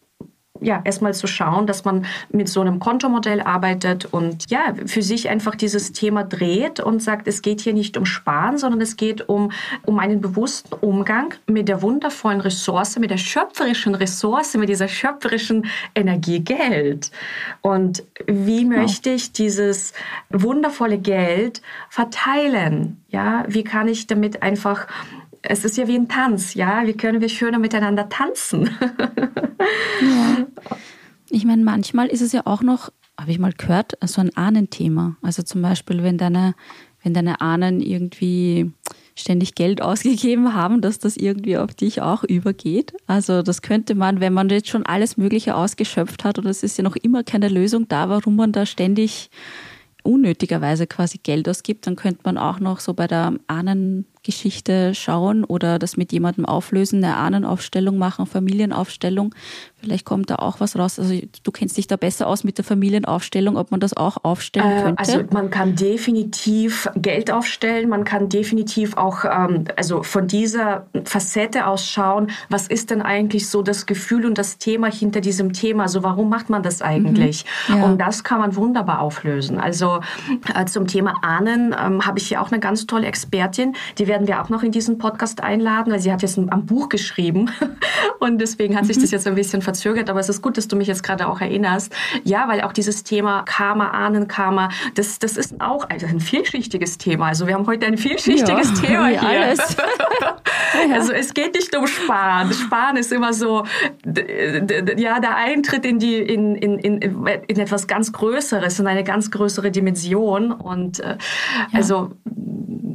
ja, 0.62 0.82
erstmal 0.84 1.14
zu 1.14 1.28
schauen, 1.28 1.68
dass 1.68 1.86
man 1.86 2.06
mit 2.32 2.50
so 2.50 2.62
einem 2.62 2.80
Kontomodell 2.80 3.42
arbeitet 3.42 4.06
und 4.06 4.50
ja, 4.50 4.74
für 4.86 5.02
sich 5.02 5.30
einfach 5.30 5.56
dieses 5.56 5.92
Thema 5.92 6.24
dreht 6.24 6.80
und 6.80 7.02
sagt, 7.02 7.28
es 7.28 7.42
geht 7.42 7.62
hier 7.62 7.74
nicht 7.74 7.98
um 7.98 8.06
Sparen, 8.06 8.58
sondern 8.58 8.82
es 8.82 8.98
geht 8.98 9.28
um, 9.30 9.52
um 9.86 10.00
einen 10.00 10.22
bewussten 10.22 10.74
Umgang 10.76 11.34
mit 11.48 11.68
der 11.68 11.82
wundervollen 11.82 12.42
Ressource, 12.42 12.98
mit 13.00 13.12
der 13.12 13.18
schöpferischen 13.18 13.96
Ressource, 13.96 14.56
mit 14.56 14.70
dieser 14.70 14.88
schöpferischen 14.88 15.66
Energie 15.96 16.40
Geld. 16.40 17.12
Und 17.62 18.04
wie 18.26 18.66
möchte 18.66 19.10
ich 19.10 19.32
dieses 19.32 19.94
wundervolle 20.30 20.98
Geld 20.98 21.62
verteilen? 21.90 23.04
Ja, 23.10 23.46
wie 23.48 23.64
kann 23.64 23.88
ich 23.88 24.08
damit 24.08 24.44
einfach 24.44 24.88
es 25.42 25.66
ist 25.66 25.78
ja 25.78 25.88
wie 25.88 25.96
ein 25.96 26.08
Tanz, 26.08 26.54
ja. 26.54 26.86
Wie 26.86 26.94
können 26.94 27.22
wir 27.22 27.30
schöner 27.30 27.60
miteinander 27.60 28.10
tanzen? 28.10 28.70
Ja. 30.02 30.48
Ich 31.30 31.46
meine, 31.46 31.64
manchmal 31.64 32.08
ist 32.08 32.22
es 32.22 32.32
ja 32.32 32.42
auch 32.46 32.62
noch, 32.62 32.92
habe 33.20 33.32
ich 33.32 33.40
mal 33.40 33.54
gehört, 33.54 33.98
so 34.06 34.22
ein 34.22 34.36
Ahnenthema. 34.36 35.18
Also 35.22 35.44
zum 35.44 35.62
Beispiel, 35.62 36.02
wenn 36.02 36.18
deine, 36.18 36.56
wenn 37.04 37.14
deine 37.14 37.42
Ahnen 37.42 37.82
irgendwie 37.82 38.72
ständig 39.16 39.56
Geld 39.56 39.82
ausgegeben 39.82 40.54
haben, 40.54 40.82
dass 40.82 40.98
das 40.98 41.18
irgendwie 41.18 41.58
auf 41.58 41.74
dich 41.76 42.02
auch 42.02 42.24
übergeht. 42.24 42.94
Also 43.06 43.44
das 43.44 43.62
könnte 43.62 43.94
man, 43.94 44.22
wenn 44.22 44.34
man 44.34 44.50
jetzt 44.50 44.70
schon 44.70 44.86
alles 44.86 45.18
Mögliche 45.18 45.56
ausgeschöpft 45.56 46.24
hat 46.24 46.40
und 46.40 46.46
es 46.46 46.64
ist 46.64 46.78
ja 46.78 46.84
noch 46.84 46.96
immer 46.96 47.24
keine 47.24 47.50
Lösung 47.50 47.88
da, 47.88 48.10
warum 48.10 48.36
man 48.36 48.52
da 48.52 48.66
ständig 48.66 49.30
unnötigerweise 50.04 50.88
quasi 50.88 51.20
Geld 51.22 51.48
ausgibt, 51.50 51.86
dann 51.86 51.96
könnte 51.96 52.22
man 52.24 52.38
auch 52.38 52.60
noch 52.60 52.80
so 52.80 52.94
bei 52.94 53.06
der 53.06 53.34
Ahnengeschichte 54.20 54.94
schauen 54.96 55.44
oder 55.44 55.80
das 55.80 55.98
mit 55.98 56.12
jemandem 56.12 56.46
auflösen, 56.46 57.04
eine 57.04 57.16
Ahnenaufstellung 57.16 57.98
machen, 57.98 58.26
Familienaufstellung. 58.26 59.34
Vielleicht 59.82 60.06
kommt 60.06 60.30
da 60.30 60.36
auch 60.36 60.60
was 60.60 60.78
raus. 60.78 61.00
Also 61.00 61.18
du 61.44 61.52
kennst 61.52 61.78
dich 61.78 61.88
da 61.88 61.96
besser 61.96 62.28
aus 62.28 62.44
mit 62.44 62.58
der 62.58 62.66
Familienaufstellung, 62.66 63.56
ob 63.56 63.72
man 63.72 63.80
das 63.80 63.96
auch 63.96 64.18
aufstellen 64.24 64.80
Äh, 64.80 64.84
könnte. 64.84 65.00
Also 65.00 65.24
man 65.32 65.50
kann 65.50 65.76
definitiv 65.76 66.90
Geld 66.96 67.32
aufstellen, 67.32 67.88
man 67.88 68.04
kann 68.04 68.28
definitiv 68.28 68.98
auch 68.98 69.24
ähm, 69.24 69.66
also 69.78 70.04
von 70.04 70.28
dieser 70.28 70.88
Facette 71.06 71.66
aus 71.66 71.88
schauen, 71.88 72.30
was 72.50 72.68
ist 72.68 72.90
denn 72.90 73.02
eigentlich 73.02 73.48
so 73.48 73.62
das 73.62 73.86
Gefühl 73.86 74.26
und 74.26 74.38
das 74.38 74.58
Thema 74.58 74.92
hinter 74.92 75.22
diesem 75.22 75.54
Thema? 75.54 75.84
Also 75.84 76.04
warum 76.04 76.30
macht 76.30 76.50
man 76.50 76.62
das 76.62 76.82
eigentlich? 76.82 77.46
Mhm. 77.70 77.78
Ja. 77.78 77.86
Und 77.86 78.00
das 78.00 78.26
kann 78.26 78.40
man 78.40 78.58
wunderbar 78.58 79.00
auflösen. 79.00 79.60
Also 79.60 80.02
äh, 80.54 80.66
zum 80.66 80.88
Thema 80.88 81.14
Ahnen 81.22 81.74
ähm, 81.80 82.06
habe 82.06 82.20
ich 82.20 82.28
hier 82.28 82.42
auch 82.42 82.52
eine 82.52 82.60
ganz 82.60 82.86
tolle 82.86 83.08
Expertin, 83.08 83.76
die 83.98 84.09
werden 84.10 84.28
wir 84.28 84.42
auch 84.42 84.50
noch 84.50 84.64
in 84.64 84.72
diesen 84.74 84.98
Podcast 84.98 85.42
einladen, 85.42 85.94
weil 85.94 86.00
sie 86.00 86.12
hat 86.12 86.22
jetzt 86.22 86.38
ein 86.38 86.66
Buch 86.66 86.90
geschrieben 86.90 87.50
und 88.20 88.40
deswegen 88.42 88.76
hat 88.76 88.86
sich 88.86 88.98
Mhm. 88.98 89.02
das 89.04 89.12
jetzt 89.12 89.28
ein 89.28 89.36
bisschen 89.36 89.62
verzögert, 89.62 90.10
aber 90.10 90.20
es 90.20 90.28
ist 90.28 90.42
gut, 90.42 90.58
dass 90.58 90.68
du 90.68 90.76
mich 90.76 90.88
jetzt 90.90 91.04
gerade 91.04 91.28
auch 91.28 91.40
erinnerst. 91.40 91.96
Ja, 92.26 92.48
weil 92.50 92.62
auch 92.62 92.74
dieses 92.74 93.04
Thema 93.04 93.44
Karma, 93.44 93.92
Ahnenkarma, 93.92 94.70
das, 94.96 95.20
das 95.20 95.38
ist 95.38 95.62
auch 95.62 95.88
also 95.90 96.08
ein 96.08 96.20
vielschichtiges 96.20 96.98
Thema. 96.98 97.28
Also 97.28 97.48
wir 97.48 97.54
haben 97.54 97.68
heute 97.68 97.86
ein 97.86 97.98
vielschichtiges 97.98 98.82
Ja, 98.82 98.82
Thema 98.88 99.08
hier. 99.08 99.24
alles. 99.24 99.78
Also 100.94 101.14
es 101.14 101.34
geht 101.34 101.56
nicht 101.56 101.76
um 101.76 101.88
Sparen. 101.88 102.54
Sparen 102.54 102.96
ist 102.98 103.12
immer 103.12 103.34
so, 103.34 103.66
ja, 104.98 105.20
der 105.20 105.36
Eintritt 105.36 105.86
in 105.86 106.00
die 106.00 106.18
in, 106.18 106.56
in, 106.56 106.78
in, 106.80 107.26
in 107.26 107.60
etwas 107.60 107.88
ganz 107.88 108.12
Größeres, 108.12 108.80
in 108.80 108.88
eine 108.88 109.04
ganz 109.04 109.32
größere 109.32 109.72
Dimension. 109.72 110.52
Und 110.52 111.00
äh, 111.00 111.18
also 111.74 112.12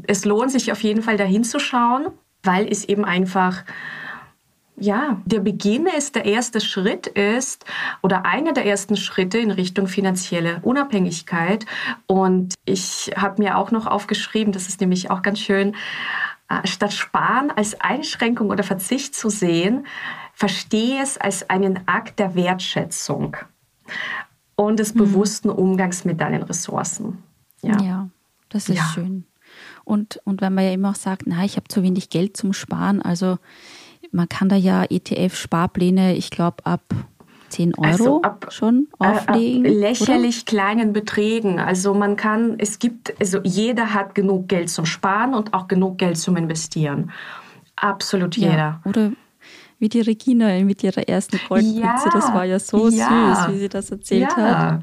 es 0.06 0.24
lohnt 0.24 0.50
sich 0.50 0.72
auf 0.72 0.82
jeden 0.82 1.02
Fall 1.02 1.16
dahin 1.16 1.44
zu 1.44 1.58
schauen. 1.58 2.08
weil 2.46 2.70
es 2.70 2.84
eben 2.84 3.06
einfach 3.06 3.64
ja, 4.76 5.20
der 5.24 5.40
Beginn 5.40 5.86
ist, 5.86 6.16
der 6.16 6.24
erste 6.24 6.60
Schritt 6.60 7.06
ist 7.06 7.64
oder 8.02 8.26
einer 8.26 8.52
der 8.52 8.66
ersten 8.66 8.96
Schritte 8.96 9.38
in 9.38 9.50
Richtung 9.50 9.86
finanzielle 9.86 10.60
Unabhängigkeit. 10.62 11.64
Und 12.06 12.54
ich 12.64 13.12
habe 13.16 13.42
mir 13.42 13.56
auch 13.56 13.70
noch 13.70 13.86
aufgeschrieben, 13.86 14.52
das 14.52 14.68
ist 14.68 14.80
nämlich 14.80 15.10
auch 15.10 15.22
ganz 15.22 15.38
schön, 15.38 15.76
äh, 16.48 16.66
statt 16.66 16.92
Sparen 16.92 17.50
als 17.50 17.80
Einschränkung 17.80 18.50
oder 18.50 18.64
Verzicht 18.64 19.14
zu 19.14 19.28
sehen, 19.28 19.86
verstehe 20.32 21.00
es 21.00 21.18
als 21.18 21.48
einen 21.48 21.86
Akt 21.86 22.18
der 22.18 22.34
Wertschätzung 22.34 23.36
und 24.56 24.80
des 24.80 24.94
mhm. 24.94 24.98
bewussten 24.98 25.50
Umgangs 25.50 26.04
mit 26.04 26.20
deinen 26.20 26.42
Ressourcen. 26.42 27.22
Ja, 27.62 27.80
ja 27.80 28.08
das 28.48 28.68
ist 28.68 28.78
ja. 28.78 28.84
schön. 28.92 29.24
Und, 29.84 30.20
und 30.24 30.40
wenn 30.40 30.54
man 30.54 30.64
ja 30.64 30.72
immer 30.72 30.90
auch 30.90 30.94
sagt, 30.94 31.22
na, 31.26 31.44
ich 31.44 31.56
habe 31.56 31.68
zu 31.68 31.82
wenig 31.82 32.10
Geld 32.10 32.36
zum 32.36 32.52
Sparen, 32.52 33.02
also 33.02 33.38
man 34.12 34.28
kann 34.28 34.48
da 34.48 34.56
ja 34.56 34.84
ETF-Sparpläne, 34.84 36.14
ich 36.14 36.30
glaube, 36.30 36.64
ab 36.64 36.82
10 37.54 37.74
Euro 37.76 37.86
also 37.86 38.22
ab, 38.22 38.46
schon 38.50 38.88
auflegen? 38.98 39.64
Äh, 39.64 39.68
ab 39.68 39.74
lächerlich 39.80 40.38
oder? 40.38 40.44
kleinen 40.46 40.92
Beträgen. 40.92 41.58
Also 41.58 41.94
man 41.94 42.16
kann, 42.16 42.54
es 42.58 42.78
gibt, 42.78 43.14
also 43.20 43.40
jeder 43.44 43.94
hat 43.94 44.14
genug 44.14 44.48
Geld 44.48 44.70
zum 44.70 44.86
Sparen 44.86 45.34
und 45.34 45.54
auch 45.54 45.68
genug 45.68 45.98
Geld 45.98 46.16
zum 46.16 46.36
Investieren. 46.36 47.12
Absolut 47.76 48.36
jeder. 48.36 48.56
Ja, 48.56 48.80
oder 48.84 49.12
wie 49.78 49.88
die 49.88 50.00
Regina 50.00 50.58
mit 50.64 50.82
ihrer 50.82 51.08
ersten 51.08 51.38
Goldpizza, 51.48 52.06
ja, 52.06 52.10
das 52.12 52.32
war 52.32 52.44
ja 52.44 52.58
so 52.58 52.88
ja, 52.88 53.34
süß, 53.34 53.54
wie 53.54 53.58
sie 53.58 53.68
das 53.68 53.90
erzählt 53.90 54.36
hat. 54.36 54.82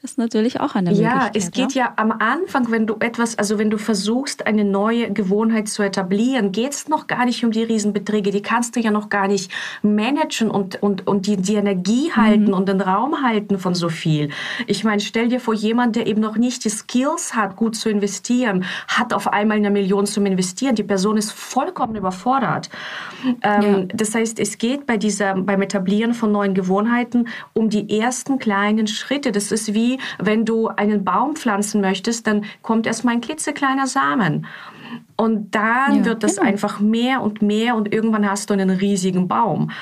Das 0.00 0.12
ist 0.12 0.18
natürlich 0.18 0.60
auch 0.60 0.76
eine 0.76 0.90
Möglichkeit. 0.90 1.22
Ja, 1.22 1.30
es 1.34 1.50
geht 1.50 1.72
ja 1.74 1.92
am 1.96 2.12
Anfang, 2.12 2.70
wenn 2.70 2.86
du 2.86 2.98
etwas, 3.00 3.36
also 3.36 3.58
wenn 3.58 3.68
du 3.68 3.78
versuchst, 3.78 4.46
eine 4.46 4.64
neue 4.64 5.12
Gewohnheit 5.12 5.68
zu 5.68 5.82
etablieren, 5.82 6.52
geht 6.52 6.72
es 6.72 6.88
noch 6.88 7.08
gar 7.08 7.24
nicht 7.24 7.44
um 7.44 7.50
die 7.50 7.64
Riesenbeträge. 7.64 8.30
Die 8.30 8.40
kannst 8.40 8.76
du 8.76 8.80
ja 8.80 8.92
noch 8.92 9.08
gar 9.08 9.26
nicht 9.26 9.50
managen 9.82 10.52
und, 10.52 10.80
und, 10.80 11.08
und 11.08 11.26
die, 11.26 11.36
die 11.36 11.56
Energie 11.56 12.12
halten 12.12 12.44
mhm. 12.44 12.52
und 12.52 12.68
den 12.68 12.80
Raum 12.80 13.24
halten 13.24 13.58
von 13.58 13.74
so 13.74 13.88
viel. 13.88 14.30
Ich 14.68 14.84
meine, 14.84 15.00
stell 15.00 15.30
dir 15.30 15.40
vor, 15.40 15.54
jemand, 15.54 15.96
der 15.96 16.06
eben 16.06 16.20
noch 16.20 16.36
nicht 16.36 16.64
die 16.64 16.70
Skills 16.70 17.34
hat, 17.34 17.56
gut 17.56 17.74
zu 17.74 17.88
investieren, 17.88 18.66
hat 18.86 19.12
auf 19.12 19.26
einmal 19.26 19.56
eine 19.56 19.70
Million 19.70 20.06
zum 20.06 20.26
Investieren. 20.26 20.76
Die 20.76 20.84
Person 20.84 21.16
ist 21.16 21.32
vollkommen 21.32 21.96
überfordert. 21.96 22.70
Ähm, 23.42 23.62
ja. 23.62 23.84
Das 23.94 24.14
heißt, 24.14 24.38
es 24.38 24.58
geht 24.58 24.86
bei 24.86 24.96
dieser, 24.96 25.34
beim 25.34 25.60
Etablieren 25.60 26.14
von 26.14 26.30
neuen 26.30 26.54
Gewohnheiten 26.54 27.26
um 27.52 27.68
die 27.68 27.98
ersten 27.98 28.38
kleinen 28.38 28.86
Schritte. 28.86 29.32
Das 29.32 29.50
ist 29.50 29.74
wie 29.74 29.87
wenn 30.18 30.44
du 30.44 30.68
einen 30.68 31.04
Baum 31.04 31.36
pflanzen 31.36 31.80
möchtest, 31.80 32.26
dann 32.26 32.44
kommt 32.62 32.86
erstmal 32.86 33.14
ein 33.14 33.20
klitzekleiner 33.22 33.86
Samen. 33.86 34.46
Und 35.20 35.52
dann 35.56 35.96
ja, 35.96 36.04
wird 36.04 36.22
das 36.22 36.36
genau. 36.36 36.48
einfach 36.48 36.78
mehr 36.78 37.22
und 37.22 37.42
mehr 37.42 37.74
und 37.74 37.92
irgendwann 37.92 38.30
hast 38.30 38.50
du 38.50 38.54
einen 38.54 38.70
riesigen 38.70 39.26
Baum. 39.26 39.72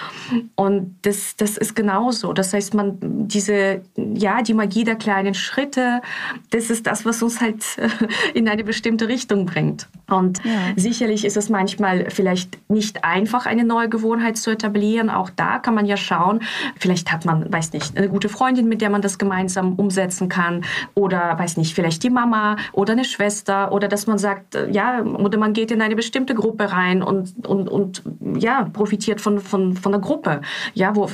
Und 0.54 0.96
das, 1.02 1.36
das 1.36 1.58
ist 1.58 1.76
genauso. 1.76 2.32
Das 2.32 2.54
heißt, 2.54 2.72
man, 2.72 2.96
diese, 3.28 3.82
ja, 3.96 4.40
die 4.40 4.54
Magie 4.54 4.84
der 4.84 4.96
kleinen 4.96 5.34
Schritte, 5.34 6.00
das 6.48 6.70
ist 6.70 6.86
das, 6.86 7.04
was 7.04 7.22
uns 7.22 7.42
halt 7.42 7.62
in 8.34 8.48
eine 8.48 8.64
bestimmte 8.64 9.08
Richtung 9.08 9.44
bringt. 9.44 9.88
Und 10.08 10.42
ja. 10.42 10.52
sicherlich 10.76 11.24
ist 11.26 11.36
es 11.36 11.50
manchmal 11.50 12.08
vielleicht 12.08 12.58
nicht 12.70 13.04
einfach, 13.04 13.44
eine 13.44 13.64
neue 13.64 13.90
Gewohnheit 13.90 14.38
zu 14.38 14.50
etablieren. 14.50 15.10
Auch 15.10 15.28
da 15.28 15.58
kann 15.58 15.74
man 15.74 15.84
ja 15.84 15.98
schauen. 15.98 16.40
Vielleicht 16.78 17.12
hat 17.12 17.26
man, 17.26 17.52
weiß 17.52 17.74
nicht, 17.74 17.98
eine 17.98 18.08
gute 18.08 18.30
Freundin, 18.30 18.68
mit 18.68 18.80
der 18.80 18.88
man 18.88 19.02
das 19.02 19.18
gemeinsam 19.18 19.74
umsetzen 19.74 20.30
kann. 20.30 20.64
Oder, 20.94 21.38
weiß 21.38 21.58
nicht, 21.58 21.74
vielleicht 21.74 22.04
die 22.04 22.10
Mama 22.10 22.56
oder 22.72 22.92
eine 22.94 23.04
Schwester. 23.04 23.70
Oder 23.72 23.88
dass 23.88 24.06
man 24.06 24.16
sagt, 24.16 24.56
ja, 24.70 25.04
oder 25.26 25.38
man 25.38 25.52
geht 25.52 25.70
in 25.70 25.82
eine 25.82 25.96
bestimmte 25.96 26.34
Gruppe 26.34 26.70
rein 26.70 27.02
und, 27.02 27.46
und, 27.46 27.68
und 27.68 28.02
ja, 28.38 28.64
profitiert 28.72 29.20
von, 29.20 29.40
von, 29.40 29.74
von 29.74 29.92
einer 29.92 30.00
Gruppe, 30.00 30.40
ja, 30.72 30.94
wo 30.94 31.10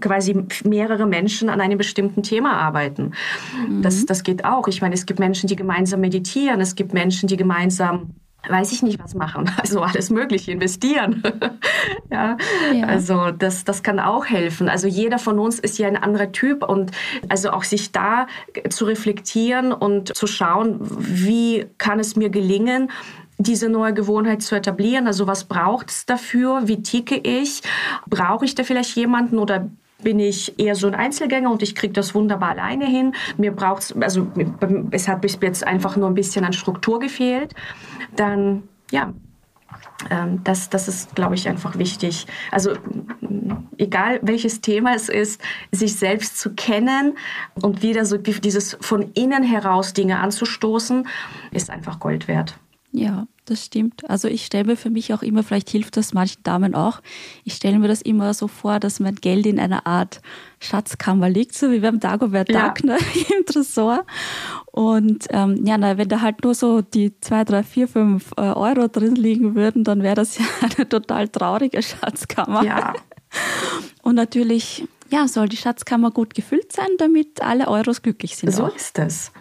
quasi 0.00 0.46
mehrere 0.64 1.06
Menschen 1.06 1.50
an 1.50 1.60
einem 1.60 1.76
bestimmten 1.76 2.22
Thema 2.22 2.52
arbeiten. 2.52 3.12
Mhm. 3.68 3.82
Das, 3.82 4.06
das 4.06 4.22
geht 4.22 4.44
auch. 4.44 4.68
Ich 4.68 4.80
meine, 4.80 4.94
es 4.94 5.04
gibt 5.04 5.18
Menschen, 5.18 5.48
die 5.48 5.56
gemeinsam 5.56 6.00
meditieren, 6.00 6.60
es 6.60 6.76
gibt 6.76 6.94
Menschen, 6.94 7.26
die 7.28 7.36
gemeinsam 7.36 8.14
weiß 8.48 8.72
ich 8.72 8.82
nicht 8.82 8.98
was 9.02 9.14
machen. 9.14 9.50
Also 9.60 9.82
alles 9.82 10.10
Mögliche, 10.10 10.52
investieren. 10.52 11.22
ja. 12.10 12.36
ja. 12.72 12.86
Also 12.86 13.30
das, 13.30 13.64
das 13.64 13.82
kann 13.82 14.00
auch 14.00 14.24
helfen. 14.24 14.68
Also 14.68 14.88
jeder 14.88 15.18
von 15.18 15.38
uns 15.38 15.58
ist 15.58 15.78
ja 15.78 15.86
ein 15.86 15.96
anderer 15.96 16.32
Typ 16.32 16.62
und 16.66 16.92
also 17.28 17.50
auch 17.50 17.64
sich 17.64 17.92
da 17.92 18.26
zu 18.70 18.86
reflektieren 18.86 19.72
und 19.72 20.16
zu 20.16 20.26
schauen, 20.26 20.78
wie 20.80 21.66
kann 21.76 22.00
es 22.00 22.16
mir 22.16 22.30
gelingen, 22.30 22.90
diese 23.42 23.68
neue 23.68 23.94
Gewohnheit 23.94 24.42
zu 24.42 24.54
etablieren. 24.54 25.06
Also 25.06 25.26
was 25.26 25.44
braucht 25.44 25.90
es 25.90 26.06
dafür? 26.06 26.68
Wie 26.68 26.82
ticke 26.82 27.16
ich? 27.16 27.62
Brauche 28.08 28.44
ich 28.44 28.54
da 28.54 28.64
vielleicht 28.64 28.96
jemanden 28.96 29.38
oder 29.38 29.68
bin 30.02 30.18
ich 30.18 30.58
eher 30.58 30.74
so 30.74 30.86
ein 30.86 30.94
Einzelgänger 30.94 31.50
und 31.50 31.62
ich 31.62 31.74
kriege 31.74 31.92
das 31.92 32.14
wunderbar 32.14 32.50
alleine 32.50 32.86
hin. 32.86 33.14
Mir 33.36 33.52
braucht 33.52 33.82
es, 33.82 33.94
also 34.00 34.26
es 34.90 35.08
hat 35.08 35.20
bis 35.20 35.38
jetzt 35.40 35.66
einfach 35.66 35.96
nur 35.96 36.08
ein 36.08 36.14
bisschen 36.14 36.44
an 36.44 36.52
Struktur 36.52 37.00
gefehlt. 37.00 37.54
Dann, 38.16 38.62
ja, 38.90 39.12
ähm, 40.10 40.42
das, 40.44 40.70
das 40.70 40.88
ist, 40.88 41.14
glaube 41.14 41.34
ich, 41.34 41.48
einfach 41.48 41.78
wichtig. 41.78 42.26
Also 42.50 42.72
egal 43.78 44.20
welches 44.22 44.60
Thema 44.60 44.94
es 44.94 45.08
ist, 45.08 45.40
sich 45.72 45.96
selbst 45.96 46.38
zu 46.38 46.54
kennen 46.54 47.16
und 47.60 47.82
wieder 47.82 48.04
so 48.04 48.16
dieses 48.16 48.76
von 48.80 49.12
innen 49.12 49.42
heraus 49.42 49.92
Dinge 49.92 50.18
anzustoßen, 50.18 51.06
ist 51.52 51.70
einfach 51.70 52.00
Gold 52.00 52.28
wert. 52.28 52.56
Ja, 52.92 53.26
das 53.44 53.64
stimmt. 53.64 54.08
Also 54.08 54.26
ich 54.26 54.46
stelle 54.46 54.64
mir 54.64 54.76
für 54.76 54.90
mich 54.90 55.14
auch 55.14 55.22
immer, 55.22 55.42
vielleicht 55.42 55.70
hilft 55.70 55.96
das 55.96 56.12
manchen 56.12 56.42
Damen 56.42 56.74
auch, 56.74 57.00
ich 57.44 57.54
stelle 57.54 57.78
mir 57.78 57.88
das 57.88 58.02
immer 58.02 58.34
so 58.34 58.48
vor, 58.48 58.80
dass 58.80 59.00
mein 59.00 59.14
Geld 59.16 59.46
in 59.46 59.60
einer 59.60 59.86
Art 59.86 60.20
Schatzkammer 60.58 61.28
liegt, 61.28 61.54
so 61.54 61.70
wie 61.70 61.80
beim 61.80 62.00
Dagobert 62.00 62.48
ja. 62.48 62.68
Dagner 62.68 62.98
im 63.38 63.46
Tresor. 63.46 64.04
Und 64.72 65.26
ähm, 65.30 65.64
ja, 65.64 65.78
na, 65.78 65.98
wenn 65.98 66.08
da 66.08 66.20
halt 66.20 66.42
nur 66.42 66.54
so 66.54 66.80
die 66.80 67.18
zwei, 67.20 67.44
drei, 67.44 67.62
vier, 67.62 67.86
fünf 67.86 68.32
äh, 68.36 68.42
Euro 68.42 68.88
drin 68.88 69.14
liegen 69.14 69.54
würden, 69.54 69.84
dann 69.84 70.02
wäre 70.02 70.16
das 70.16 70.38
ja 70.38 70.44
eine 70.62 70.88
total 70.88 71.28
traurige 71.28 71.82
Schatzkammer. 71.82 72.64
Ja. 72.64 72.94
Und 74.02 74.16
natürlich, 74.16 74.84
ja, 75.10 75.28
soll 75.28 75.48
die 75.48 75.56
Schatzkammer 75.56 76.10
gut 76.10 76.34
gefüllt 76.34 76.72
sein, 76.72 76.88
damit 76.98 77.42
alle 77.42 77.68
Euros 77.68 78.02
glücklich 78.02 78.36
sind. 78.36 78.52
So 78.52 78.64
auch. 78.64 78.74
ist 78.74 78.98
es. 78.98 79.32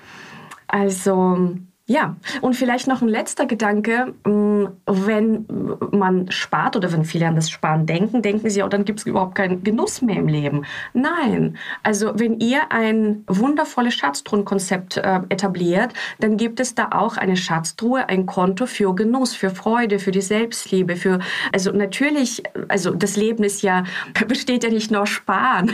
Also 0.67 1.57
ja, 1.89 2.15
und 2.41 2.55
vielleicht 2.55 2.87
noch 2.87 3.01
ein 3.01 3.07
letzter 3.07 3.47
Gedanke. 3.47 4.13
Mm, 4.23 4.67
wenn 4.85 5.45
man 5.91 6.29
spart 6.29 6.75
oder 6.75 6.93
wenn 6.93 7.03
viele 7.03 7.27
an 7.27 7.35
das 7.35 7.49
Sparen 7.49 7.87
denken, 7.87 8.21
denken 8.21 8.47
sie, 8.51 8.61
oh, 8.61 8.67
dann 8.67 8.85
gibt 8.85 8.99
es 8.99 9.07
überhaupt 9.07 9.33
keinen 9.33 9.63
Genuss 9.63 10.03
mehr 10.03 10.17
im 10.17 10.27
Leben. 10.27 10.65
Nein, 10.93 11.57
also 11.81 12.11
wenn 12.13 12.39
ihr 12.39 12.71
ein 12.71 13.23
wundervolles 13.25 13.95
Schatztruhenkonzept 13.95 14.97
äh, 14.97 15.21
etabliert, 15.29 15.93
dann 16.19 16.37
gibt 16.37 16.59
es 16.59 16.75
da 16.75 16.89
auch 16.91 17.17
eine 17.17 17.35
Schatztruhe, 17.35 18.07
ein 18.07 18.27
Konto 18.27 18.67
für 18.67 18.93
Genuss, 18.93 19.33
für 19.33 19.49
Freude, 19.49 19.97
für 19.97 20.11
die 20.11 20.21
Selbstliebe, 20.21 20.95
für, 20.95 21.17
also 21.51 21.71
natürlich, 21.71 22.43
also 22.67 22.91
das 22.91 23.15
Leben 23.17 23.43
ist 23.43 23.63
ja, 23.63 23.83
besteht 24.27 24.63
ja 24.63 24.69
nicht 24.69 24.91
nur 24.91 25.07
Sparen 25.07 25.71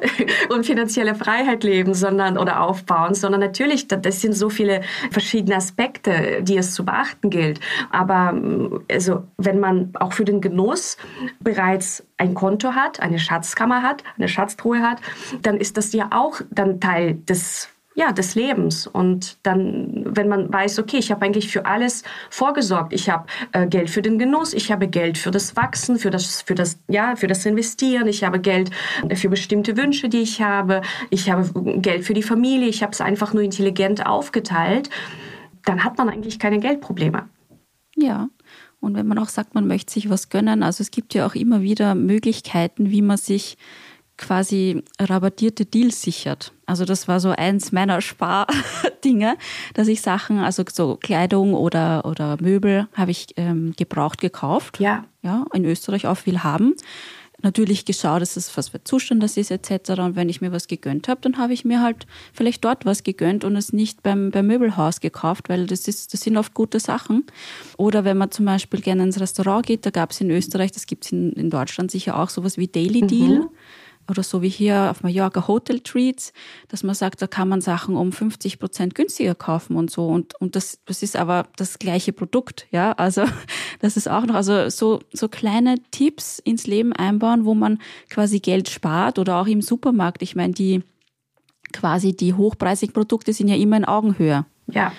und 0.50 0.66
finanzielle 0.66 1.14
Freiheit 1.14 1.64
leben, 1.64 1.94
sondern, 1.94 2.36
oder 2.36 2.60
aufbauen, 2.60 3.14
sondern 3.14 3.40
natürlich, 3.40 3.88
das 3.88 4.20
sind 4.20 4.34
so 4.34 4.50
viele 4.50 4.82
verschiedene 5.10 5.53
Aspekte, 5.56 6.42
die 6.42 6.56
es 6.56 6.74
zu 6.74 6.84
beachten 6.84 7.30
gilt. 7.30 7.60
Aber 7.90 8.34
also, 8.90 9.24
wenn 9.36 9.60
man 9.60 9.90
auch 9.94 10.12
für 10.12 10.24
den 10.24 10.40
Genuss 10.40 10.96
bereits 11.40 12.06
ein 12.16 12.34
Konto 12.34 12.74
hat, 12.74 13.00
eine 13.00 13.18
Schatzkammer 13.18 13.82
hat, 13.82 14.02
eine 14.16 14.28
Schatztruhe 14.28 14.80
hat, 14.80 14.98
dann 15.42 15.56
ist 15.56 15.76
das 15.76 15.92
ja 15.92 16.08
auch 16.10 16.40
dann 16.50 16.80
Teil 16.80 17.14
des 17.14 17.68
ja, 17.94 18.12
des 18.12 18.34
Lebens. 18.34 18.86
Und 18.86 19.38
dann, 19.44 20.04
wenn 20.04 20.28
man 20.28 20.52
weiß, 20.52 20.80
okay, 20.80 20.98
ich 20.98 21.10
habe 21.10 21.24
eigentlich 21.24 21.48
für 21.48 21.64
alles 21.64 22.02
vorgesorgt. 22.28 22.92
Ich 22.92 23.08
habe 23.08 23.26
äh, 23.52 23.66
Geld 23.66 23.88
für 23.88 24.02
den 24.02 24.18
Genuss, 24.18 24.52
ich 24.52 24.72
habe 24.72 24.88
Geld 24.88 25.16
für 25.16 25.30
das 25.30 25.56
Wachsen, 25.56 25.96
für 25.98 26.10
das, 26.10 26.42
für 26.42 26.54
das, 26.54 26.78
ja, 26.88 27.14
für 27.16 27.28
das 27.28 27.46
Investieren, 27.46 28.08
ich 28.08 28.24
habe 28.24 28.40
Geld 28.40 28.70
für 29.14 29.28
bestimmte 29.28 29.76
Wünsche, 29.76 30.08
die 30.08 30.22
ich 30.22 30.42
habe, 30.42 30.82
ich 31.10 31.30
habe 31.30 31.48
Geld 31.80 32.04
für 32.04 32.14
die 32.14 32.22
Familie, 32.22 32.68
ich 32.68 32.82
habe 32.82 32.92
es 32.92 33.00
einfach 33.00 33.32
nur 33.32 33.42
intelligent 33.42 34.04
aufgeteilt 34.04 34.90
dann 35.64 35.84
hat 35.84 35.98
man 35.98 36.08
eigentlich 36.08 36.38
keine 36.38 36.58
Geldprobleme. 36.58 37.28
Ja. 37.96 38.28
Und 38.80 38.96
wenn 38.96 39.06
man 39.06 39.18
auch 39.18 39.28
sagt, 39.28 39.54
man 39.54 39.66
möchte 39.66 39.92
sich 39.92 40.10
was 40.10 40.28
gönnen, 40.28 40.62
also 40.62 40.82
es 40.82 40.90
gibt 40.90 41.14
ja 41.14 41.26
auch 41.26 41.34
immer 41.34 41.62
wieder 41.62 41.94
Möglichkeiten, 41.94 42.90
wie 42.90 43.02
man 43.02 43.16
sich 43.16 43.56
quasi 44.16 44.84
rabattierte 45.00 45.64
Deals 45.64 46.02
sichert. 46.02 46.52
Also 46.66 46.84
das 46.84 47.08
war 47.08 47.18
so 47.18 47.30
eins 47.30 47.72
meiner 47.72 48.00
Spardinge, 48.02 49.36
dass 49.72 49.88
ich 49.88 50.02
Sachen, 50.02 50.38
also 50.38 50.64
so 50.70 50.96
Kleidung 50.96 51.54
oder, 51.54 52.04
oder 52.04 52.36
Möbel 52.40 52.88
habe 52.94 53.10
ich 53.10 53.28
ähm, 53.36 53.72
gebraucht 53.76 54.20
gekauft. 54.20 54.80
Ja. 54.80 55.04
Ja, 55.22 55.46
in 55.54 55.64
Österreich 55.64 56.06
auch 56.06 56.18
viel 56.18 56.42
haben 56.42 56.74
natürlich 57.44 57.84
geschaut, 57.84 58.22
dass 58.22 58.36
es 58.36 58.56
was 58.56 58.70
für 58.70 58.82
Zustand 58.82 59.22
das 59.22 59.36
ist 59.36 59.50
etc. 59.50 59.90
Und 60.00 60.16
wenn 60.16 60.28
ich 60.28 60.40
mir 60.40 60.52
was 60.52 60.66
gegönnt 60.66 61.08
habe, 61.08 61.20
dann 61.20 61.38
habe 61.38 61.52
ich 61.52 61.64
mir 61.64 61.82
halt 61.82 62.06
vielleicht 62.32 62.64
dort 62.64 62.84
was 62.84 63.02
gegönnt 63.02 63.44
und 63.44 63.54
es 63.56 63.72
nicht 63.72 64.02
beim, 64.02 64.30
beim 64.30 64.46
Möbelhaus 64.46 65.00
gekauft, 65.00 65.48
weil 65.48 65.66
das, 65.66 65.86
ist, 65.86 66.12
das 66.12 66.22
sind 66.22 66.36
oft 66.36 66.54
gute 66.54 66.80
Sachen. 66.80 67.24
Oder 67.76 68.04
wenn 68.04 68.16
man 68.16 68.30
zum 68.30 68.46
Beispiel 68.46 68.80
gerne 68.80 69.04
ins 69.04 69.20
Restaurant 69.20 69.66
geht, 69.66 69.86
da 69.86 69.90
gab 69.90 70.10
es 70.10 70.20
in 70.20 70.30
Österreich, 70.30 70.72
das 70.72 70.86
gibt 70.86 71.04
es 71.04 71.12
in, 71.12 71.32
in 71.32 71.50
Deutschland 71.50 71.90
sicher 71.90 72.18
auch, 72.18 72.30
sowas 72.30 72.58
wie 72.58 72.66
Daily 72.66 73.06
Deal. 73.06 73.40
Mhm 73.40 73.48
oder 74.08 74.22
so 74.22 74.42
wie 74.42 74.48
hier 74.48 74.90
auf 74.90 75.02
Mallorca 75.02 75.48
Hotel 75.48 75.80
Treats, 75.80 76.32
dass 76.68 76.82
man 76.82 76.94
sagt, 76.94 77.22
da 77.22 77.26
kann 77.26 77.48
man 77.48 77.60
Sachen 77.60 77.96
um 77.96 78.12
50 78.12 78.58
Prozent 78.58 78.94
günstiger 78.94 79.34
kaufen 79.34 79.76
und 79.76 79.90
so. 79.90 80.06
Und, 80.06 80.38
und 80.40 80.56
das, 80.56 80.78
das 80.84 81.02
ist 81.02 81.16
aber 81.16 81.46
das 81.56 81.78
gleiche 81.78 82.12
Produkt, 82.12 82.66
ja. 82.70 82.92
Also 82.92 83.24
das 83.80 83.96
ist 83.96 84.08
auch 84.08 84.26
noch, 84.26 84.34
also 84.34 84.68
so, 84.68 85.00
so 85.12 85.28
kleine 85.28 85.76
Tipps 85.90 86.38
ins 86.38 86.66
Leben 86.66 86.92
einbauen, 86.92 87.44
wo 87.44 87.54
man 87.54 87.78
quasi 88.10 88.40
Geld 88.40 88.68
spart 88.68 89.18
oder 89.18 89.36
auch 89.36 89.46
im 89.46 89.62
Supermarkt. 89.62 90.22
Ich 90.22 90.36
meine, 90.36 90.52
die 90.52 90.82
quasi 91.72 92.14
die 92.14 92.34
hochpreisigen 92.34 92.92
Produkte 92.92 93.32
sind 93.32 93.48
ja 93.48 93.56
immer 93.56 93.76
in 93.76 93.84
Augenhöhe. 93.84 94.46
Ja. 94.66 94.92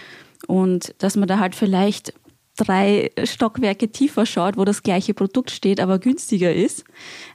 Und 0.47 0.93
dass 0.99 1.15
man 1.15 1.27
da 1.27 1.39
halt 1.39 1.55
vielleicht 1.55 2.13
drei 2.55 3.11
Stockwerke 3.23 3.89
tiefer 3.89 4.25
schaut, 4.25 4.57
wo 4.57 4.65
das 4.65 4.83
gleiche 4.83 5.13
Produkt 5.13 5.51
steht, 5.51 5.79
aber 5.79 5.99
günstiger 5.99 6.53
ist. 6.53 6.85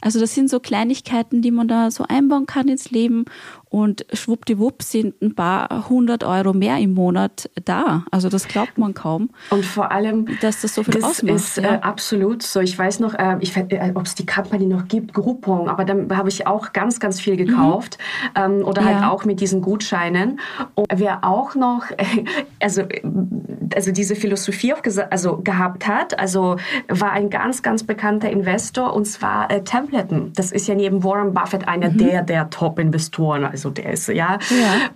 Also 0.01 0.19
das 0.21 0.35
sind 0.35 0.49
so 0.49 0.61
Kleinigkeiten, 0.61 1.43
die 1.43 1.51
man 1.51 1.69
da 1.69 1.91
so 1.91 2.05
einbauen 2.09 2.47
kann 2.47 2.69
ins 2.69 2.91
Leben 2.91 3.27
und 3.71 4.05
schwuppdiwupp 4.13 4.83
sind 4.83 5.23
ein 5.23 5.37
paar 5.37 5.89
hundert 5.89 6.25
Euro 6.25 6.53
mehr 6.53 6.79
im 6.79 6.93
Monat 6.93 7.49
da. 7.65 8.05
Also 8.11 8.29
das 8.29 8.49
glaubt 8.49 8.79
man 8.79 8.95
kaum. 8.95 9.31
Und 9.51 9.65
vor 9.65 9.93
allem, 9.93 10.27
dass 10.41 10.63
das 10.63 10.75
so 10.75 10.83
viel 10.83 10.95
das 10.95 11.05
ausmacht. 11.05 11.37
ist 11.37 11.57
ja. 11.57 11.77
äh, 11.77 11.79
absolut 11.81 12.43
so. 12.43 12.59
Ich 12.61 12.77
weiß 12.77 12.99
noch, 12.99 13.15
äh, 13.15 13.37
äh, 13.41 13.93
ob 13.95 14.07
es 14.07 14.17
die 14.17 14.27
Kampagne 14.27 14.67
noch 14.67 14.89
gibt, 14.89 15.15
Groupon, 15.15 15.69
aber 15.69 15.85
dann 15.85 16.15
habe 16.17 16.29
ich 16.29 16.49
auch 16.49 16.73
ganz, 16.73 16.99
ganz 16.99 17.21
viel 17.21 17.37
gekauft 17.37 17.99
mhm. 18.35 18.43
ähm, 18.43 18.65
oder 18.65 18.85
halt 18.85 18.97
ja. 18.97 19.03
halt 19.03 19.13
auch 19.13 19.25
mit 19.25 19.41
diesen 19.41 19.61
Gutscheinen. 19.61 20.41
Und 20.75 20.89
wer 20.93 21.23
auch 21.23 21.55
noch, 21.55 21.85
also, 22.61 22.83
also 23.75 23.93
diese 23.93 24.17
Philosophie 24.17 24.75
auch 24.75 24.83
also 25.11 25.39
gehabt 25.39 25.87
hat, 25.87 26.19
also 26.19 26.57
war 26.89 27.13
ein 27.13 27.31
ganz, 27.31 27.63
ganz 27.63 27.83
bekannter 27.83 28.31
Investor 28.31 28.95
und 28.95 29.07
zwar 29.07 29.51
äh, 29.51 29.63
Templeton. 29.63 30.33
Das 30.35 30.53
ist 30.53 30.67
ja 30.67 30.75
neben 30.75 31.05
Warren 31.05 31.35
Buffett 31.35 31.69
einer 31.69 31.91
mhm. 31.91 31.99
der, 31.99 32.23
der 32.23 32.51
Top-Investoren. 32.51 33.45
Also 33.45 33.61
so 33.61 33.71
der 33.71 33.93
ist, 33.93 34.09
ja. 34.09 34.15
ja. 34.15 34.39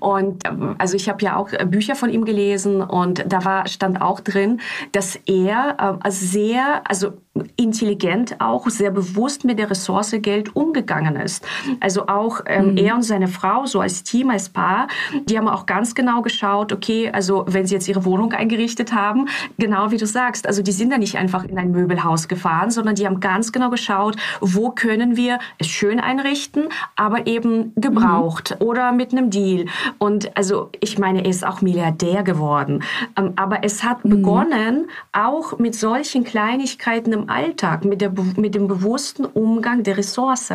Und 0.00 0.46
ähm, 0.46 0.74
also 0.78 0.96
ich 0.96 1.08
habe 1.08 1.22
ja 1.24 1.36
auch 1.36 1.52
äh, 1.52 1.66
Bücher 1.66 1.94
von 1.94 2.10
ihm 2.10 2.24
gelesen 2.24 2.82
und 2.82 3.24
da 3.26 3.44
war 3.44 3.66
stand 3.68 4.00
auch 4.00 4.20
drin, 4.20 4.60
dass 4.92 5.16
er 5.26 5.98
äh, 6.04 6.10
sehr, 6.10 6.82
also 6.88 7.12
intelligent 7.56 8.40
auch, 8.40 8.68
sehr 8.68 8.90
bewusst 8.90 9.44
mit 9.44 9.58
der 9.58 9.70
Ressource 9.70 10.14
Geld 10.18 10.54
umgegangen 10.54 11.16
ist. 11.16 11.44
Also 11.80 12.06
auch 12.06 12.40
ähm, 12.46 12.72
mhm. 12.72 12.76
er 12.76 12.94
und 12.94 13.02
seine 13.02 13.26
Frau, 13.26 13.66
so 13.66 13.80
als 13.80 14.04
Team, 14.04 14.30
als 14.30 14.48
Paar, 14.48 14.86
die 15.24 15.36
haben 15.36 15.48
auch 15.48 15.66
ganz 15.66 15.94
genau 15.94 16.22
geschaut, 16.22 16.72
okay, 16.72 17.10
also 17.10 17.44
wenn 17.48 17.66
sie 17.66 17.74
jetzt 17.74 17.88
ihre 17.88 18.04
Wohnung 18.04 18.32
eingerichtet 18.32 18.92
haben, 18.92 19.26
genau 19.58 19.90
wie 19.90 19.96
du 19.96 20.06
sagst, 20.06 20.46
also 20.46 20.62
die 20.62 20.70
sind 20.70 20.92
da 20.92 20.98
nicht 20.98 21.16
einfach 21.16 21.44
in 21.44 21.58
ein 21.58 21.72
Möbelhaus 21.72 22.28
gefahren, 22.28 22.70
sondern 22.70 22.94
die 22.94 23.06
haben 23.06 23.18
ganz 23.18 23.50
genau 23.50 23.70
geschaut, 23.70 24.16
wo 24.40 24.70
können 24.70 25.16
wir 25.16 25.38
es 25.58 25.66
schön 25.66 25.98
einrichten, 25.98 26.68
aber 26.94 27.26
eben 27.26 27.72
gebraucht 27.74 28.56
mhm. 28.60 28.66
oder 28.66 28.92
mit 28.92 29.10
einem 29.12 29.30
Deal. 29.30 29.66
Und 29.98 30.36
also 30.36 30.70
ich 30.80 30.98
meine, 30.98 31.24
er 31.24 31.30
ist 31.30 31.44
auch 31.44 31.62
Milliardär 31.62 32.22
geworden. 32.22 32.84
Ähm, 33.16 33.32
aber 33.36 33.64
es 33.64 33.82
hat 33.82 34.04
mhm. 34.04 34.10
begonnen, 34.10 34.86
auch 35.12 35.58
mit 35.58 35.74
solchen 35.74 36.22
Kleinigkeiten 36.22 37.12
im 37.12 37.23
Alltag, 37.28 37.84
mit, 37.84 38.00
der, 38.00 38.12
mit 38.36 38.54
dem 38.54 38.66
bewussten 38.66 39.24
Umgang 39.24 39.82
der 39.82 39.96
Ressource. 39.96 40.52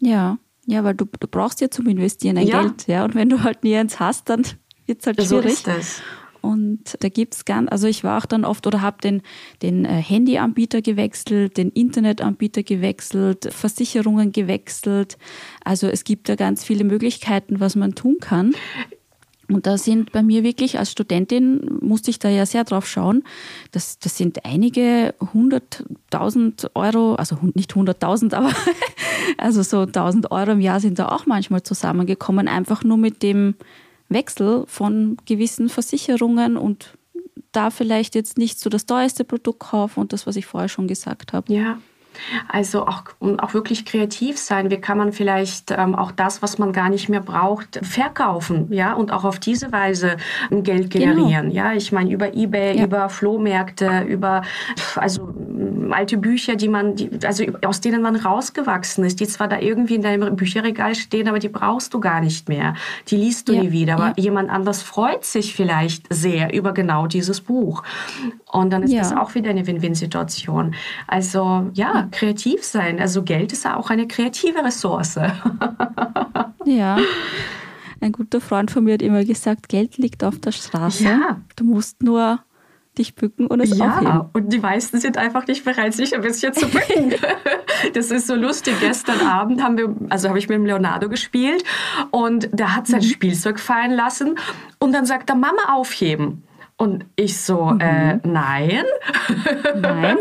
Ja, 0.00 0.38
ja, 0.66 0.84
weil 0.84 0.94
du, 0.94 1.04
du 1.04 1.28
brauchst 1.28 1.60
ja 1.60 1.70
zum 1.70 1.86
Investieren 1.86 2.38
ein 2.38 2.46
ja. 2.46 2.62
Geld, 2.62 2.86
ja. 2.86 3.04
Und 3.04 3.14
wenn 3.14 3.28
du 3.28 3.42
halt 3.42 3.62
nie 3.62 3.76
eins 3.76 4.00
hast, 4.00 4.28
dann 4.28 4.42
wird 4.86 5.00
es 5.00 5.06
halt 5.06 5.22
schwierig. 5.22 5.58
So 5.58 5.70
ist 5.70 5.78
es. 5.78 6.02
Und 6.40 6.96
da 7.00 7.08
gibt 7.08 7.34
es 7.34 7.44
ganz, 7.44 7.70
also 7.72 7.88
ich 7.88 8.04
war 8.04 8.18
auch 8.18 8.26
dann 8.26 8.44
oft 8.44 8.68
oder 8.68 8.80
habe 8.80 8.98
den, 9.02 9.22
den 9.62 9.84
äh, 9.84 10.00
Handyanbieter 10.00 10.80
gewechselt, 10.80 11.56
den 11.56 11.70
Internetanbieter 11.70 12.62
gewechselt, 12.62 13.48
Versicherungen 13.52 14.30
gewechselt. 14.30 15.18
Also 15.64 15.88
es 15.88 16.04
gibt 16.04 16.28
da 16.28 16.36
ganz 16.36 16.62
viele 16.62 16.84
Möglichkeiten, 16.84 17.58
was 17.58 17.74
man 17.74 17.96
tun 17.96 18.18
kann. 18.20 18.54
Und 19.48 19.66
da 19.66 19.78
sind 19.78 20.12
bei 20.12 20.22
mir 20.22 20.42
wirklich 20.42 20.78
als 20.78 20.90
Studentin, 20.90 21.78
musste 21.80 22.10
ich 22.10 22.18
da 22.18 22.28
ja 22.28 22.46
sehr 22.46 22.64
drauf 22.64 22.86
schauen, 22.86 23.22
das, 23.70 23.98
das 23.98 24.16
sind 24.16 24.44
einige 24.44 25.14
hunderttausend 25.32 26.70
Euro, 26.74 27.14
also 27.14 27.38
nicht 27.54 27.74
hunderttausend, 27.74 28.34
aber 28.34 28.50
also 29.38 29.62
so 29.62 29.86
tausend 29.86 30.30
Euro 30.32 30.52
im 30.52 30.60
Jahr 30.60 30.80
sind 30.80 30.98
da 30.98 31.08
auch 31.08 31.26
manchmal 31.26 31.62
zusammengekommen, 31.62 32.48
einfach 32.48 32.82
nur 32.82 32.96
mit 32.96 33.22
dem 33.22 33.54
Wechsel 34.08 34.64
von 34.66 35.16
gewissen 35.26 35.68
Versicherungen 35.68 36.56
und 36.56 36.96
da 37.52 37.70
vielleicht 37.70 38.14
jetzt 38.14 38.38
nicht 38.38 38.58
so 38.58 38.68
das 38.68 38.86
teuerste 38.86 39.24
Produkt 39.24 39.60
kaufen 39.60 40.00
und 40.00 40.12
das, 40.12 40.26
was 40.26 40.36
ich 40.36 40.46
vorher 40.46 40.68
schon 40.68 40.88
gesagt 40.88 41.32
habe. 41.32 41.52
Ja. 41.52 41.78
Also 42.48 42.86
auch, 42.86 43.02
auch 43.38 43.54
wirklich 43.54 43.84
kreativ 43.84 44.38
sein. 44.38 44.70
Wie 44.70 44.78
kann 44.78 44.98
man 44.98 45.12
vielleicht 45.12 45.70
ähm, 45.70 45.94
auch 45.94 46.12
das, 46.12 46.42
was 46.42 46.58
man 46.58 46.72
gar 46.72 46.90
nicht 46.90 47.08
mehr 47.08 47.20
braucht, 47.20 47.80
verkaufen, 47.82 48.72
ja, 48.72 48.92
und 48.92 49.12
auch 49.12 49.24
auf 49.24 49.38
diese 49.38 49.72
Weise 49.72 50.16
Geld 50.50 50.90
genau. 50.90 51.14
generieren. 51.14 51.50
Genau. 51.50 51.54
Ja, 51.54 51.72
ich 51.72 51.92
meine 51.92 52.10
über 52.10 52.34
eBay, 52.34 52.78
ja. 52.78 52.84
über 52.84 53.08
Flohmärkte, 53.08 54.04
über 54.08 54.42
also 54.96 55.34
alte 55.90 56.16
Bücher, 56.16 56.56
die 56.56 56.68
man, 56.68 56.96
die, 56.96 57.10
also 57.24 57.44
aus 57.64 57.80
denen 57.80 58.02
man 58.02 58.16
rausgewachsen 58.16 59.04
ist, 59.04 59.20
die 59.20 59.26
zwar 59.26 59.48
da 59.48 59.58
irgendwie 59.58 59.96
in 59.96 60.02
deinem 60.02 60.36
Bücherregal 60.36 60.94
stehen, 60.94 61.28
aber 61.28 61.38
die 61.38 61.48
brauchst 61.48 61.94
du 61.94 62.00
gar 62.00 62.20
nicht 62.20 62.48
mehr. 62.48 62.74
Die 63.08 63.16
liest 63.16 63.48
du 63.48 63.52
ja. 63.52 63.62
nie 63.62 63.72
wieder. 63.72 63.94
Aber 63.94 64.08
ja. 64.08 64.14
jemand 64.16 64.50
anders 64.50 64.82
freut 64.82 65.24
sich 65.24 65.54
vielleicht 65.54 66.06
sehr 66.12 66.52
über 66.52 66.72
genau 66.72 67.06
dieses 67.06 67.40
Buch. 67.40 67.82
Und 68.50 68.72
dann 68.72 68.82
ist 68.82 68.96
das 68.96 69.12
auch 69.12 69.34
wieder 69.34 69.50
eine 69.50 69.66
Win-Win-Situation. 69.66 70.74
Also 71.06 71.70
ja, 71.74 72.05
kreativ 72.10 72.64
sein. 72.64 73.00
Also 73.00 73.22
Geld 73.22 73.52
ist 73.52 73.64
ja 73.64 73.76
auch 73.76 73.90
eine 73.90 74.06
kreative 74.06 74.64
Ressource. 74.64 75.16
ja. 76.64 76.98
Ein 78.00 78.12
guter 78.12 78.40
Freund 78.40 78.70
von 78.70 78.84
mir 78.84 78.94
hat 78.94 79.02
immer 79.02 79.24
gesagt, 79.24 79.68
Geld 79.68 79.96
liegt 79.96 80.22
auf 80.22 80.38
der 80.38 80.52
Straße. 80.52 81.04
Ja. 81.04 81.40
Du 81.56 81.64
musst 81.64 82.02
nur 82.02 82.40
dich 82.98 83.14
bücken 83.14 83.46
und 83.46 83.60
es 83.60 83.76
ja, 83.76 83.86
aufheben. 83.86 84.06
Ja, 84.06 84.30
und 84.32 84.52
die 84.52 84.58
meisten 84.58 84.98
sind 85.00 85.18
einfach 85.18 85.46
nicht 85.46 85.64
bereit, 85.64 85.94
sich 85.94 86.14
ein 86.14 86.22
bisschen 86.22 86.52
zu 86.54 86.68
bücken. 86.68 87.14
das 87.94 88.10
ist 88.10 88.26
so 88.26 88.34
lustig. 88.34 88.74
Gestern 88.80 89.20
Abend 89.20 89.62
haben 89.62 89.76
wir, 89.76 89.94
also 90.08 90.28
habe 90.28 90.38
ich 90.38 90.48
mit 90.48 90.56
dem 90.56 90.66
Leonardo 90.66 91.08
gespielt 91.08 91.62
und 92.10 92.48
der 92.52 92.74
hat 92.74 92.86
sein 92.86 93.00
mhm. 93.00 93.06
Spielzeug 93.06 93.60
fallen 93.60 93.92
lassen 93.92 94.38
und 94.78 94.92
dann 94.92 95.06
sagt 95.06 95.30
er, 95.30 95.36
Mama 95.36 95.74
aufheben. 95.74 96.45
Und 96.78 97.06
ich 97.16 97.40
so, 97.40 97.64
mhm. 97.66 97.80
äh, 97.80 98.16
nein. 98.22 98.84
Nein. 99.80 100.18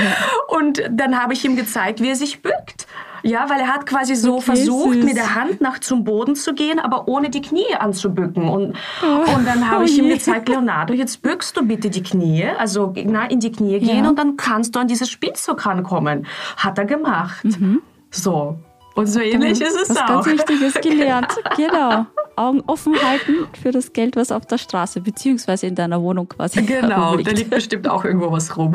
und 0.48 0.82
dann 0.90 1.20
habe 1.20 1.34
ich 1.34 1.44
ihm 1.44 1.54
gezeigt, 1.54 2.00
wie 2.00 2.08
er 2.08 2.16
sich 2.16 2.40
bückt. 2.40 2.86
Ja, 3.22 3.50
weil 3.50 3.60
er 3.60 3.68
hat 3.68 3.84
quasi 3.84 4.14
so 4.14 4.36
okay, 4.36 4.44
versucht, 4.44 4.94
süß. 4.94 5.04
mit 5.04 5.16
der 5.16 5.34
Hand 5.34 5.60
nach 5.60 5.80
zum 5.80 6.04
Boden 6.04 6.36
zu 6.36 6.54
gehen, 6.54 6.78
aber 6.78 7.08
ohne 7.08 7.30
die 7.30 7.42
Knie 7.42 7.74
anzubücken. 7.78 8.48
Und, 8.48 8.76
oh. 9.02 9.34
und 9.34 9.46
dann 9.46 9.68
habe 9.68 9.82
oh 9.82 9.86
ich 9.86 9.98
ihm 9.98 10.08
gezeigt, 10.08 10.48
Leonardo, 10.48 10.94
jetzt 10.94 11.20
bückst 11.20 11.56
du 11.56 11.66
bitte 11.66 11.90
die 11.90 12.02
Knie, 12.02 12.46
also 12.56 12.94
na, 13.04 13.26
in 13.26 13.40
die 13.40 13.52
Knie 13.52 13.80
gehen 13.80 14.04
ja. 14.04 14.08
und 14.08 14.18
dann 14.18 14.36
kannst 14.36 14.76
du 14.76 14.78
an 14.78 14.88
dieses 14.88 15.10
Spielzeug 15.10 15.66
rankommen. 15.66 16.26
Hat 16.56 16.78
er 16.78 16.84
gemacht. 16.84 17.44
Mhm. 17.44 17.82
So. 18.10 18.58
Und 18.98 19.06
so 19.06 19.20
ähnlich 19.20 19.60
ist 19.60 19.76
es 19.76 19.90
was 19.90 19.96
auch. 19.96 20.06
ganz 20.24 20.26
Wichtiges 20.26 20.74
gelernt. 20.82 21.28
genau. 21.56 22.04
Augen 22.34 22.64
offen 22.66 23.00
halten 23.00 23.46
für 23.62 23.70
das 23.70 23.92
Geld, 23.92 24.16
was 24.16 24.32
auf 24.32 24.44
der 24.46 24.58
Straße 24.58 25.00
beziehungsweise 25.00 25.68
in 25.68 25.76
deiner 25.76 26.02
Wohnung 26.02 26.28
quasi 26.28 26.62
Genau, 26.66 27.16
da 27.16 27.30
liegt 27.30 27.48
bestimmt 27.48 27.86
auch 27.88 28.04
irgendwo 28.04 28.32
was 28.32 28.56
rum. 28.56 28.74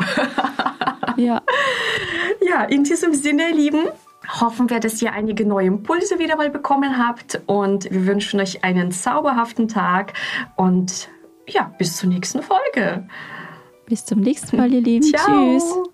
ja. 1.18 1.42
Ja, 2.40 2.62
in 2.64 2.84
diesem 2.84 3.12
Sinne, 3.12 3.50
ihr 3.50 3.54
Lieben, 3.54 3.80
hoffen 4.40 4.70
wir, 4.70 4.80
dass 4.80 5.02
ihr 5.02 5.12
einige 5.12 5.44
neue 5.44 5.66
Impulse 5.66 6.18
wieder 6.18 6.36
mal 6.36 6.48
bekommen 6.48 6.96
habt 6.96 7.42
und 7.44 7.90
wir 7.90 8.06
wünschen 8.06 8.40
euch 8.40 8.64
einen 8.64 8.92
zauberhaften 8.92 9.68
Tag 9.68 10.14
und 10.56 11.10
ja, 11.46 11.70
bis 11.76 11.98
zur 11.98 12.08
nächsten 12.08 12.42
Folge. 12.42 13.06
Bis 13.84 14.06
zum 14.06 14.20
nächsten 14.20 14.56
Mal, 14.56 14.72
ihr 14.72 14.80
Lieben. 14.80 15.04
Ciao. 15.04 15.58
Tschüss. 15.58 15.93